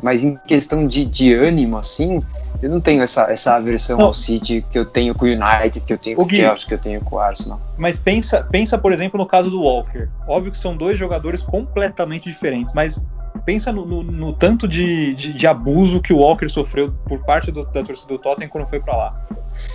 [0.03, 2.22] mas em questão de, de ânimo assim,
[2.62, 4.07] eu não tenho essa, essa aversão não.
[4.07, 6.74] ao City que eu tenho com o United, que eu tenho com o Chelsea, que
[6.74, 7.61] eu tenho com o Arsenal.
[7.79, 10.09] Mas pensa, pensa, por exemplo, no caso do Walker.
[10.26, 13.05] Óbvio que são dois jogadores completamente diferentes, mas
[13.44, 17.50] pensa no, no, no tanto de, de, de, abuso que o Walker sofreu por parte
[17.50, 19.26] do, da torcida do Tottenham quando foi para lá.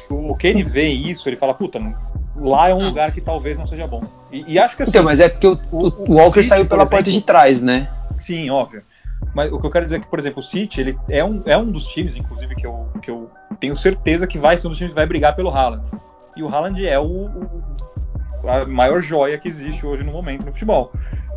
[0.09, 1.79] O, o Kane vê isso, ele fala, puta,
[2.35, 4.03] lá é um lugar que talvez não seja bom.
[4.31, 6.65] E, e acho que assim, Então, mas é porque o, o, o Walker City, saiu
[6.65, 7.89] pela exemplo, porta de trás, né?
[8.19, 8.83] Sim, óbvio.
[9.33, 11.41] Mas o que eu quero dizer é que, por exemplo, o City ele é, um,
[11.45, 14.69] é um dos times, inclusive, que eu, que eu tenho certeza que vai ser um
[14.69, 15.83] dos times que vai brigar pelo Haaland.
[16.35, 17.75] E o Haaland é o, o
[18.47, 20.91] a maior joia que existe hoje no momento no futebol.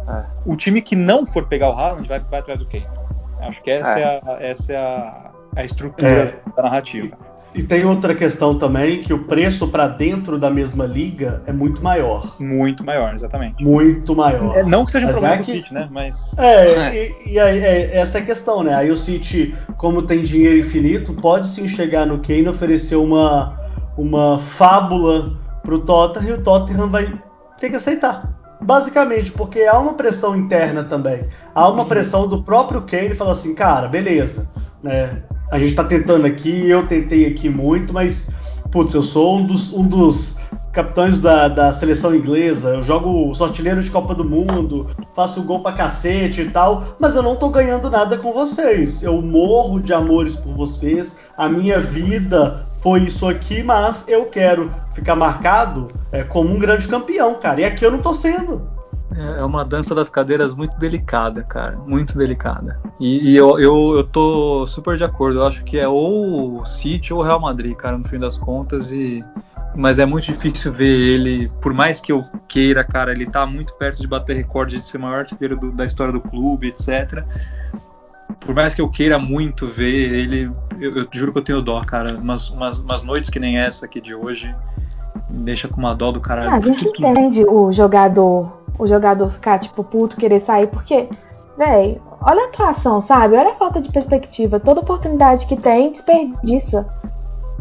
[0.09, 0.25] É.
[0.45, 2.87] O time que não for pegar o Haaland vai, vai atrás do Kane.
[3.41, 6.09] Acho que essa é, é a, essa é a, a estrutura
[6.47, 6.53] é.
[6.57, 7.17] da narrativa.
[7.55, 11.53] E, e, tem outra questão também, que o preço para dentro da mesma liga é
[11.53, 12.37] muito maior.
[12.39, 13.63] Muito maior, exatamente.
[13.63, 14.57] Muito maior.
[14.57, 15.89] É, não que seja um problema é do City, né?
[15.91, 16.37] Mas...
[16.39, 16.95] É, é.
[16.95, 18.75] e, e aí, é, essa é a questão, né?
[18.75, 23.59] Aí o City, como tem dinheiro infinito, pode sim chegar no Kane e oferecer uma,
[23.97, 27.13] uma fábula pro Tottenham e o Tottenham vai
[27.59, 28.39] ter que aceitar.
[28.61, 31.29] Basicamente, porque há uma pressão interna também.
[31.55, 34.51] Há uma pressão do próprio Kane fala assim, cara, beleza,
[34.83, 35.23] né?
[35.51, 38.31] A gente tá tentando aqui, eu tentei aqui muito, mas
[38.71, 40.37] putz, eu sou um dos, um dos
[40.73, 45.73] capitães da, da seleção inglesa, eu jogo sortilheiro de Copa do Mundo, faço gol pra
[45.73, 49.03] cacete e tal, mas eu não tô ganhando nada com vocês.
[49.03, 54.71] Eu morro de amores por vocês, a minha vida foi isso aqui, mas eu quero
[54.93, 57.61] ficar marcado é, como um grande campeão, cara.
[57.61, 58.78] E aqui eu não tô sendo.
[59.17, 61.77] É, é uma dança das cadeiras muito delicada, cara.
[61.77, 62.81] Muito delicada.
[63.01, 65.41] E, e eu, eu, eu tô super de acordo.
[65.41, 68.37] Eu acho que é ou o City ou o Real Madrid, cara, no fim das
[68.37, 68.93] contas.
[68.93, 69.25] E
[69.75, 73.75] mas é muito difícil ver ele, por mais que eu queira, cara, ele tá muito
[73.75, 77.25] perto de bater recorde de ser o maior artilheiro do, da história do clube, etc.
[78.41, 80.51] Por mais que eu queira muito ver ele,
[80.81, 82.17] eu, eu juro que eu tenho dó, cara.
[82.17, 84.53] Umas, umas, umas, noites que nem essa aqui de hoje
[85.29, 86.51] me deixa com uma dó do caralho.
[86.51, 91.09] Ah, a gente entende o jogador, o jogador ficar tipo puto, querer sair, porque,
[91.57, 93.37] véi, olha a atuação, sabe?
[93.37, 94.61] Olha a falta de perspectiva.
[94.61, 96.87] Toda oportunidade que tem, desperdiça.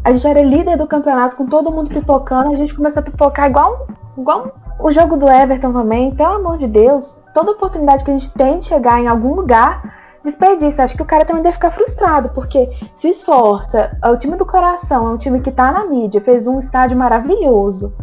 [0.03, 3.49] A gente era líder do campeonato com todo mundo pipocando, a gente começou a pipocar
[3.49, 3.87] igual,
[4.17, 7.17] igual o jogo do Everton também, pelo amor de Deus.
[7.33, 9.93] Toda oportunidade que a gente tem de chegar em algum lugar,
[10.27, 10.83] desperdiça.
[10.83, 13.97] Acho que o cara também deve ficar frustrado, porque se esforça.
[14.03, 16.97] É o time do coração é um time que tá na mídia, fez um estádio
[16.97, 17.93] maravilhoso.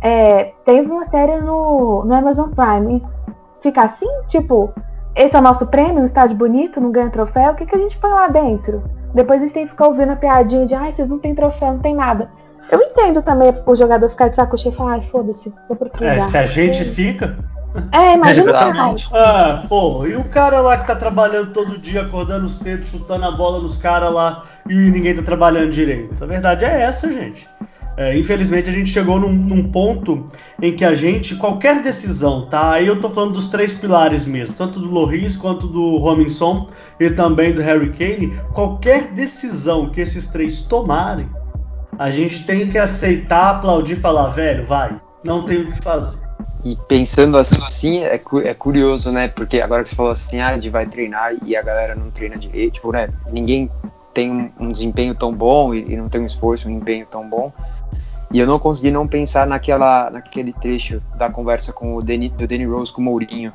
[0.00, 2.96] É, teve uma série no, no Amazon Prime.
[2.96, 4.72] E fica assim, tipo,
[5.14, 7.78] esse é o nosso prêmio, um estádio bonito, não ganha troféu, o que, que a
[7.78, 8.82] gente põe lá dentro?
[9.14, 11.72] Depois a gente tem que ficar ouvindo a piadinha de ai, vocês não tem troféu,
[11.72, 12.30] não tem nada.
[12.70, 15.90] Eu entendo também o jogador ficar de saco cheio e falar, ai, foda-se, vou pro
[16.02, 17.36] É, se a gente fica.
[17.92, 19.08] É, imagina Exatamente.
[19.12, 23.30] Ah, pô, e o cara lá que tá trabalhando todo dia, acordando cedo, chutando a
[23.30, 26.22] bola nos caras lá e ninguém tá trabalhando direito.
[26.22, 27.48] A verdade é essa, gente.
[27.96, 30.26] É, infelizmente a gente chegou num, num, ponto
[30.60, 32.72] em que a gente, qualquer decisão, tá?
[32.72, 37.10] Aí eu tô falando dos três pilares mesmo, tanto do Loris quanto do Robinson e
[37.10, 41.28] também do Harry Kane, qualquer decisão que esses três tomarem,
[41.98, 46.21] a gente tem que aceitar, aplaudir, falar, velho, vai, não tem o que fazer.
[46.64, 49.28] E pensando assim, é, é curioso, né?
[49.28, 52.36] Porque agora que você falou assim, ah, de vai treinar e a galera não treina
[52.36, 53.08] direito, tipo, né?
[53.30, 53.70] Ninguém
[54.14, 57.28] tem um, um desempenho tão bom e, e, não tem um esforço, um empenho tão
[57.28, 57.52] bom.
[58.30, 62.46] E eu não consegui não pensar naquela, naquele trecho da conversa com o Danny, do
[62.46, 63.52] Danny Rose com o Mourinho,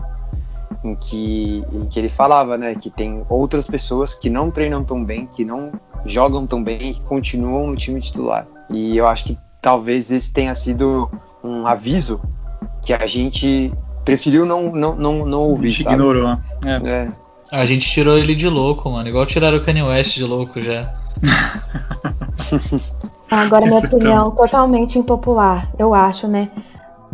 [0.84, 5.04] em que, em que ele falava, né, que tem outras pessoas que não treinam tão
[5.04, 5.72] bem, que não
[6.06, 8.46] jogam tão bem e que continuam no time titular.
[8.70, 11.10] E eu acho que talvez esse tenha sido
[11.44, 12.22] um aviso
[12.82, 13.74] que a gente
[14.06, 15.68] preferiu não, não, não, não ouvir.
[15.68, 15.96] A gente sabe?
[15.96, 16.38] ignorou.
[16.66, 16.90] É.
[16.90, 17.12] É.
[17.52, 19.08] A gente tirou ele de louco, mano.
[19.08, 20.94] Igual tiraram o Kanye West de louco já.
[23.30, 26.50] Agora, minha opinião totalmente impopular, eu acho, né?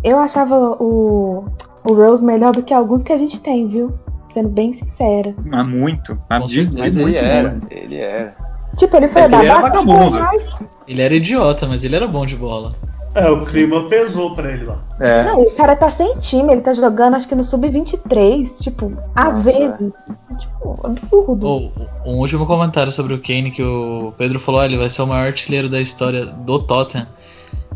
[0.04, 1.46] Eu achava o,
[1.84, 3.94] o Rose melhor do que alguns que a gente tem, viu?
[4.34, 5.34] Sendo bem sincera.
[5.44, 6.20] Mas muito.
[6.30, 8.36] Mas ele era, ele era.
[8.78, 10.60] Tipo, ele foi é babaca, mas...
[10.88, 12.72] Ele era idiota, mas ele era bom de bola.
[13.16, 14.80] É, o clima pesou pra ele lá.
[15.00, 15.24] É.
[15.24, 19.40] Não, o cara tá sem time, ele tá jogando acho que no sub-23, tipo, às
[19.40, 19.94] Nossa, vezes.
[20.10, 20.36] É.
[20.36, 21.48] Tipo, absurdo.
[21.48, 21.72] Oh,
[22.10, 25.08] um último comentário sobre o Kane que o Pedro falou: ah, ele vai ser o
[25.08, 27.08] maior artilheiro da história do Tottenham.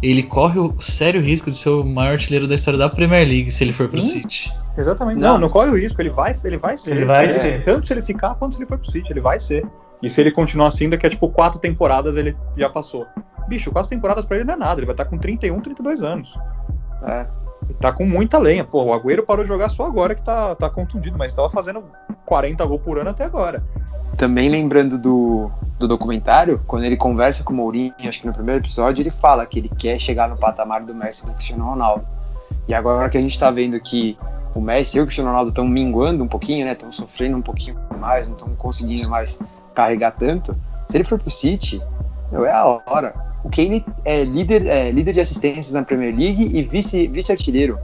[0.02, 3.50] Ele corre o sério risco de ser o maior artilheiro da história da Premier League
[3.52, 4.22] se ele for pro Sim.
[4.22, 4.54] City.
[4.78, 5.20] Exatamente.
[5.20, 6.96] Não, não, não corre o risco, ele vai, ele vai ser.
[6.96, 7.64] Ele vai ser.
[7.64, 9.66] Tanto se ele ficar quanto se ele for pro City, ele vai ser.
[10.02, 13.06] E se ele continuar assim, daqui a tipo quatro temporadas ele já passou.
[13.48, 16.04] Bicho, quatro temporadas para ele não é nada, ele vai estar tá com 31, 32
[16.04, 16.38] anos.
[17.04, 17.26] É.
[17.70, 18.64] E tá com muita lenha.
[18.64, 21.84] Pô, o Agüero parou de jogar só agora que tá, tá contundido, mas estava fazendo
[22.26, 23.64] 40 gols por ano até agora.
[24.18, 28.62] Também lembrando do, do documentário, quando ele conversa com o Mourinho, acho que no primeiro
[28.62, 32.06] episódio, ele fala que ele quer chegar no patamar do Messi e do Cristiano Ronaldo.
[32.68, 34.18] E agora que a gente tá vendo que
[34.56, 36.72] o Messi e o Cristiano Ronaldo estão minguando um pouquinho, né?
[36.72, 39.40] Estão sofrendo um pouquinho mais, não estão conseguindo mais
[39.78, 40.58] carregar tanto.
[40.88, 41.80] Se ele for pro City,
[42.32, 43.14] meu, é a hora.
[43.44, 47.78] O Kane é líder, é líder de assistências na Premier League e vice, vice-artilheiro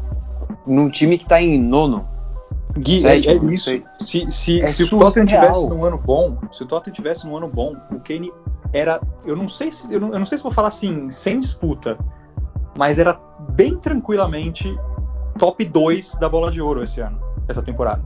[0.65, 2.09] num time que tá em nono.
[2.75, 3.69] Gui, Sétimo, é, é isso.
[3.99, 7.37] Se, se, é se o Tottenham tivesse num ano bom, se o Tottenham tivesse num
[7.37, 8.33] ano bom, o Kane
[8.73, 11.39] era, eu não sei se eu não, eu não sei se vou falar assim, sem
[11.39, 11.95] disputa,
[12.75, 13.19] mas era
[13.51, 14.75] bem tranquilamente
[15.37, 18.01] top 2 da bola de ouro esse ano, essa temporada.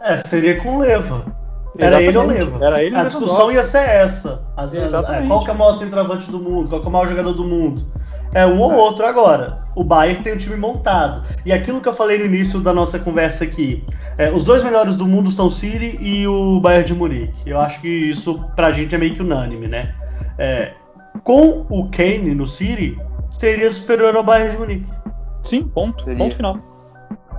[0.00, 1.39] É, seria com leva.
[1.78, 2.64] Era ele ou Leva.
[2.64, 4.42] Era ele A discussão ia ser essa.
[4.56, 6.68] Às vezes, é, qual que é o maior centroavante do mundo?
[6.68, 7.86] Qual que é o maior jogador do mundo?
[8.32, 8.76] É um ou é.
[8.76, 9.60] outro agora.
[9.74, 11.22] O Bayern tem um time montado.
[11.44, 13.84] E aquilo que eu falei no início da nossa conversa aqui.
[14.18, 17.34] É, os dois melhores do mundo são o City e o Bayern de Munique.
[17.46, 19.94] Eu acho que isso pra gente é meio que unânime, né?
[20.38, 20.72] É,
[21.24, 22.98] com o Kane no City,
[23.30, 24.92] seria superior ao Bayern de Munique.
[25.42, 26.02] Sim, ponto.
[26.04, 26.18] Seria.
[26.18, 26.69] Ponto final.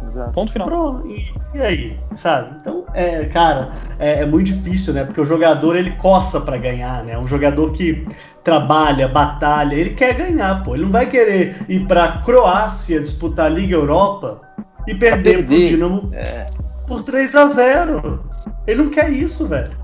[0.10, 0.32] Exato.
[0.32, 0.68] Ponto final.
[0.68, 1.08] Pronto.
[1.08, 2.56] E, e, aí, sabe?
[2.60, 5.04] Então, é, cara, é, é, muito difícil, né?
[5.04, 7.18] Porque o jogador ele coça para ganhar, né?
[7.18, 8.06] Um jogador que
[8.44, 10.76] trabalha, batalha, ele quer ganhar, pô.
[10.76, 14.42] Ele não vai querer ir pra Croácia disputar a Liga Europa
[14.88, 15.46] e perder, perder.
[15.46, 16.46] pro Dinamo é.
[16.88, 18.24] por 3 a 0
[18.68, 19.80] Ele não quer isso, velho.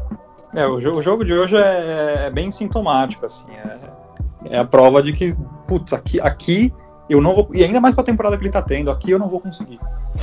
[0.54, 3.48] É, o, o jogo de hoje é, é bem sintomático, assim.
[3.52, 5.36] É, é, a prova de que,
[5.68, 6.74] putz, aqui, aqui
[7.10, 7.50] eu não vou.
[7.54, 9.80] E ainda mais com a temporada que ele tá tendo, aqui eu não vou conseguir.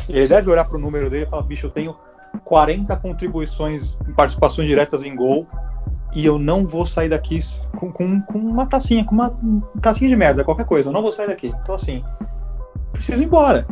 [0.09, 1.97] Ele deve olhar pro número dele e falar, bicho, eu tenho
[2.45, 5.47] 40 contribuições, participações diretas em gol,
[6.15, 7.39] e eu não vou sair daqui
[7.77, 9.37] com, com, com uma tacinha, com uma
[9.81, 11.53] tacinha de merda, qualquer coisa, eu não vou sair daqui.
[11.63, 12.05] Então, assim,
[12.93, 13.67] preciso ir embora.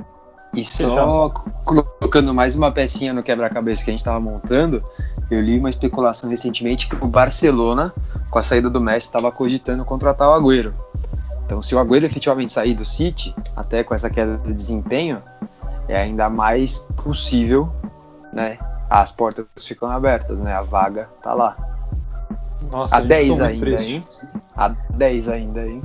[0.54, 1.30] E só
[1.64, 4.84] colocando mais uma pecinha no quebra-cabeça que a gente estava montando,
[5.30, 7.92] eu li uma especulação recentemente que o Barcelona,
[8.30, 10.74] com a saída do Messi, estava cogitando contratar o Agüero.
[11.46, 15.22] Então, se o Agüero efetivamente sair do City, até com essa queda de desempenho,
[15.88, 17.72] é ainda mais possível,
[18.32, 18.58] né?
[18.88, 20.54] As portas ficam abertas, né?
[20.54, 21.56] A vaga tá lá.
[22.70, 24.04] Nossa, a 10 ainda, hein?
[24.56, 25.82] A 10 ainda, hein?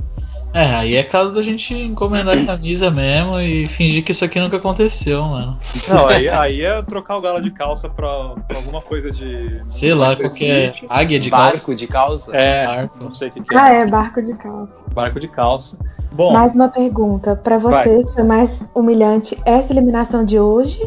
[0.52, 4.40] É, aí é caso da gente encomendar a camisa mesmo e fingir que isso aqui
[4.40, 5.58] nunca aconteceu, mano.
[5.86, 9.62] Não, aí, aí é trocar o galo de calça pra, pra alguma coisa de.
[9.68, 11.66] Sei lá, qualquer águia de barco calça.
[11.66, 12.36] Barco de calça?
[12.36, 13.04] É, barco.
[13.04, 13.58] não sei o que, que é.
[13.58, 14.82] Ah, é, barco de calça.
[14.94, 15.78] Barco de calça.
[16.12, 16.32] Bom.
[16.32, 17.36] Mais uma pergunta.
[17.36, 18.14] Pra vocês, vai.
[18.14, 20.80] foi mais humilhante essa eliminação de hoje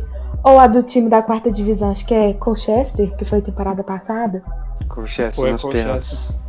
[0.44, 1.92] ou a do time da quarta divisão?
[1.92, 4.44] Acho que é Colchester, que foi temporada passada?
[4.88, 6.42] Colchester nos pênaltis.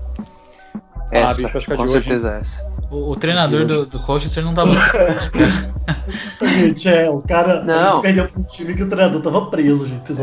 [1.10, 2.40] Essa, ah, bicho, com certeza hoje...
[2.40, 2.72] essa.
[2.90, 4.70] O, o treinador do, do Colchester não tava.
[6.40, 8.00] gente, é, o cara não.
[8.00, 10.10] perdeu pro time que o treinador tava preso, gente.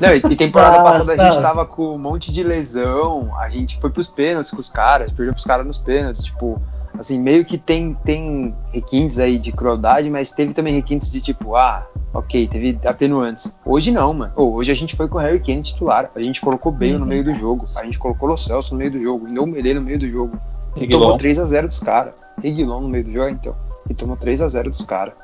[0.00, 1.22] Não, e, temporada ah, passada tá.
[1.22, 4.68] a gente tava com um monte de lesão, a gente foi pros pênaltis com os
[4.68, 6.60] caras, perdeu pros caras nos pênaltis, tipo,
[6.98, 11.56] assim, meio que tem, tem requintes aí de crueldade, mas teve também requintes de tipo,
[11.56, 13.56] ah, ok, teve atenuantes.
[13.64, 14.32] Hoje não, mano.
[14.36, 16.10] Oh, hoje a gente foi com o Harry Kane titular.
[16.14, 17.66] A gente colocou Bale no meio do jogo.
[17.74, 19.28] A gente colocou o Celso no meio do jogo.
[19.28, 20.38] Não Melê no meio do jogo.
[20.76, 22.14] E tomou 3x0 dos caras.
[22.42, 23.54] Reguilon no meio do jogo, então.
[23.88, 25.14] E tomou 3x0 dos caras.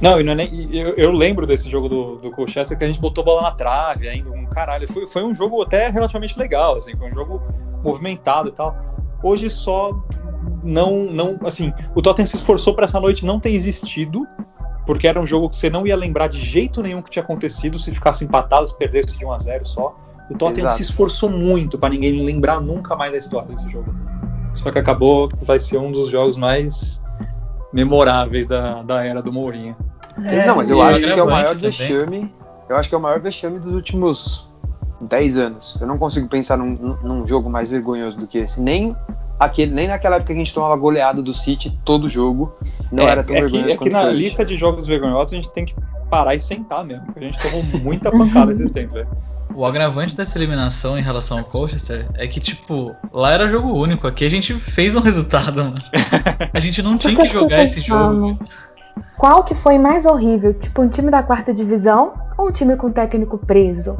[0.00, 2.86] Não, e não é nem, eu, eu, lembro desse jogo do, do Colchester que a
[2.86, 4.86] gente botou bola na trave ainda, um caralho.
[4.92, 7.42] Foi, foi um jogo até relativamente legal, assim, foi um jogo
[7.82, 8.76] movimentado e tal.
[9.22, 9.92] Hoje só
[10.62, 14.26] não, não, assim, o Tottenham se esforçou para essa noite não ter existido,
[14.86, 17.78] porque era um jogo que você não ia lembrar de jeito nenhum que tinha acontecido
[17.78, 19.96] se ficasse empatado, se perdesse de 1 a 0 só.
[20.30, 20.76] O Tottenham Exato.
[20.76, 23.94] se esforçou muito para ninguém lembrar nunca mais da história desse jogo.
[24.54, 27.02] Só que acabou que vai ser um dos jogos mais
[27.72, 29.76] memoráveis da, da era do Mourinho.
[30.24, 32.32] É, não, mas eu acho que é o maior vexame.
[32.68, 34.48] Eu acho que é o maior vexame dos últimos
[35.00, 35.78] 10 anos.
[35.80, 38.60] Eu não consigo pensar num, num jogo mais vergonhoso do que esse.
[38.60, 38.96] Nem
[39.38, 42.56] aquele, nem naquela época que a gente tomava goleada do City todo jogo,
[42.90, 44.16] não é, era tão é vergonhoso que, é que na hoje.
[44.16, 45.74] lista de jogos vergonhosos a gente tem que
[46.10, 49.08] parar e sentar mesmo, porque a gente tomou muita pancada esses tempos, velho.
[49.54, 54.06] O agravante dessa eliminação em relação ao Colchester é que, tipo, lá era jogo único,
[54.06, 55.80] aqui a gente fez um resultado, mano.
[56.52, 58.38] A gente não tinha que jogar esse jogo.
[59.16, 60.52] Qual que foi mais horrível?
[60.52, 63.96] Tipo, um time da quarta divisão ou um time com técnico preso?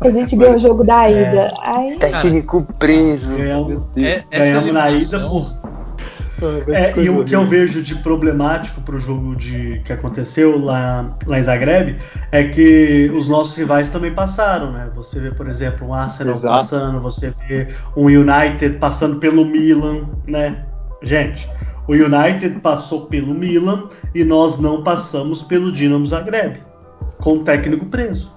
[0.00, 1.20] A gente ganhou o jogo da ida.
[1.20, 1.54] É.
[1.60, 1.98] Aí...
[1.98, 3.36] Técnico preso.
[3.36, 5.62] Ganhamos, é, ganhamos na ida por.
[6.68, 11.16] É, e o que eu vejo de problemático para o jogo de, que aconteceu lá,
[11.24, 11.98] lá em Zagreb
[12.32, 14.90] é que os nossos rivais também passaram, né?
[14.96, 16.56] Você vê, por exemplo, um Arsenal Exato.
[16.56, 20.64] passando, você vê um United passando pelo Milan, né?
[21.00, 21.48] Gente,
[21.86, 26.60] o United passou pelo Milan e nós não passamos pelo Dinamo Zagreb,
[27.20, 28.32] com o técnico preso.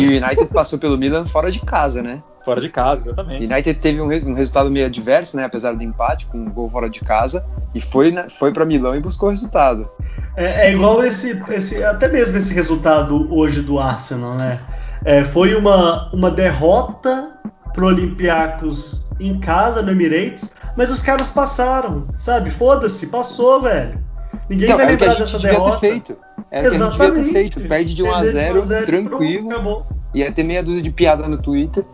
[0.00, 2.22] E o United passou pelo Milan fora de casa, né?
[2.44, 3.44] Fora de casa, exatamente.
[3.44, 5.44] O United teve um, um, resultado meio adverso, né?
[5.44, 8.96] Apesar do empate, com um gol fora de casa, e foi, né, foi para Milão
[8.96, 9.90] e buscou o resultado.
[10.36, 14.58] É, é, igual esse, esse, até mesmo esse resultado hoje do Arsenal, né?
[15.04, 17.32] É, foi uma, uma derrota
[17.74, 22.50] pro Olympiacos em casa no Emirates, mas os caras passaram, sabe?
[22.50, 24.02] Foda-se, passou, velho.
[24.48, 25.78] Ninguém então, vai lembrar a gente dessa derrota.
[25.78, 26.16] Ter feito.
[26.50, 27.60] É o que a gente devia ter feito.
[27.62, 29.48] Perde de 1 a 0, 0 tranquilo.
[29.48, 31.84] Pronto, ia ter meia dúzia de piada no Twitter.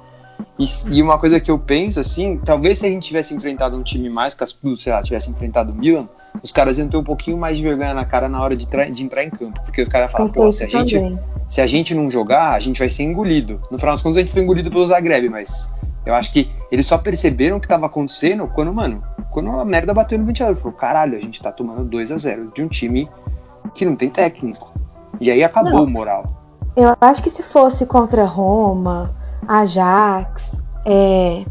[0.58, 3.82] E, e, uma coisa que eu penso, assim, talvez se a gente tivesse enfrentado um
[3.82, 6.08] time mais cascudo, sei lá, tivesse enfrentado o Milan,
[6.42, 9.04] os caras iam ter um pouquinho mais de vergonha na cara na hora de, de
[9.04, 9.60] entrar em campo.
[9.64, 12.78] Porque os caras falam, pô, se a, gente, se a gente não jogar, a gente
[12.78, 13.60] vai ser engolido.
[13.70, 15.70] No final das contas, a gente foi engolido pelo Zagreb, mas
[16.06, 19.92] eu acho que eles só perceberam o que estava acontecendo quando, mano, quando a merda
[19.92, 20.56] bateu no ventilador.
[20.56, 23.08] Falou, caralho, a gente tá tomando 2 a 0 de um time
[23.74, 24.70] que não tem técnico.
[25.20, 26.24] E aí acabou não, o moral.
[26.76, 29.14] Eu acho que se fosse contra Roma,
[29.48, 30.50] Ajax,
[30.84, 31.44] é,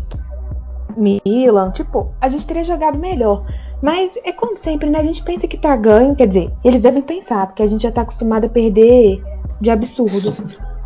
[0.96, 3.46] Milan, tipo, a gente teria jogado melhor.
[3.82, 5.00] Mas é como sempre, né?
[5.00, 7.92] A gente pensa que tá ganho, quer dizer, eles devem pensar, porque a gente já
[7.92, 9.24] tá acostumado a perder
[9.60, 10.34] de absurdo.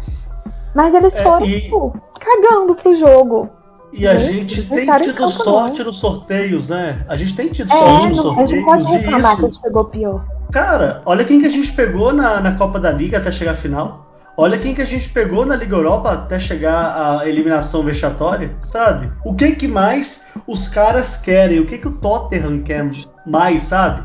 [0.73, 1.61] Mas eles é, foram, e...
[1.61, 3.49] tipo, cagando pro jogo.
[3.91, 7.03] E a gente tem tido sorte nos sorteios, né?
[7.07, 8.51] A gente tem tido é, sorte nos sorteios.
[8.51, 9.39] A gente pode reclamar isso...
[9.39, 10.38] que a gente pegou pior.
[10.51, 13.55] Cara, olha quem que a gente pegou na, na Copa da Liga até chegar à
[13.55, 14.09] final.
[14.35, 19.11] Olha quem que a gente pegou na Liga Europa até chegar à eliminação vexatória, sabe?
[19.23, 21.59] O que que mais os caras querem?
[21.59, 22.89] O que que o Tottenham quer
[23.27, 24.01] mais, sabe?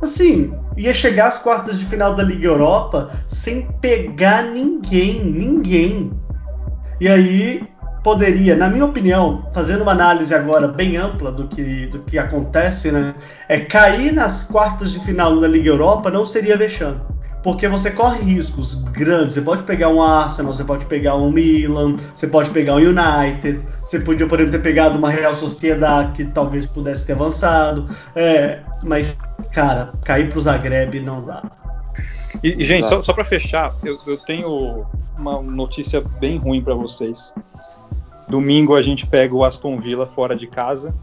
[0.00, 6.12] Assim, ia chegar às quartas de final da Liga Europa sem pegar ninguém, ninguém.
[7.00, 7.68] E aí
[8.04, 12.92] poderia, na minha opinião, fazendo uma análise agora bem ampla do que, do que acontece,
[12.92, 13.14] né?
[13.48, 17.00] É cair nas quartas de final da Liga Europa não seria vexame.
[17.42, 19.34] Porque você corre riscos grandes.
[19.34, 23.60] Você pode pegar um Arsenal, você pode pegar um Milan, você pode pegar um United,
[23.80, 27.88] você podia, por exemplo, ter pegado uma Real Sociedade que talvez pudesse ter avançado.
[28.14, 29.16] É, mas,
[29.52, 31.42] cara, cair pro Zagreb não dá.
[32.42, 34.84] E, e gente, só, só para fechar, eu, eu tenho
[35.18, 37.32] uma notícia bem ruim para vocês.
[38.28, 40.94] Domingo a gente pega o Aston Villa fora de casa.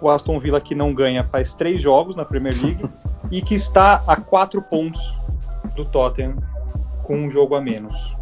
[0.00, 2.84] O Aston Villa que não ganha faz três jogos na Premier League
[3.30, 5.00] e que está a quatro pontos
[5.74, 6.36] do Tottenham
[7.02, 8.16] com um jogo a menos.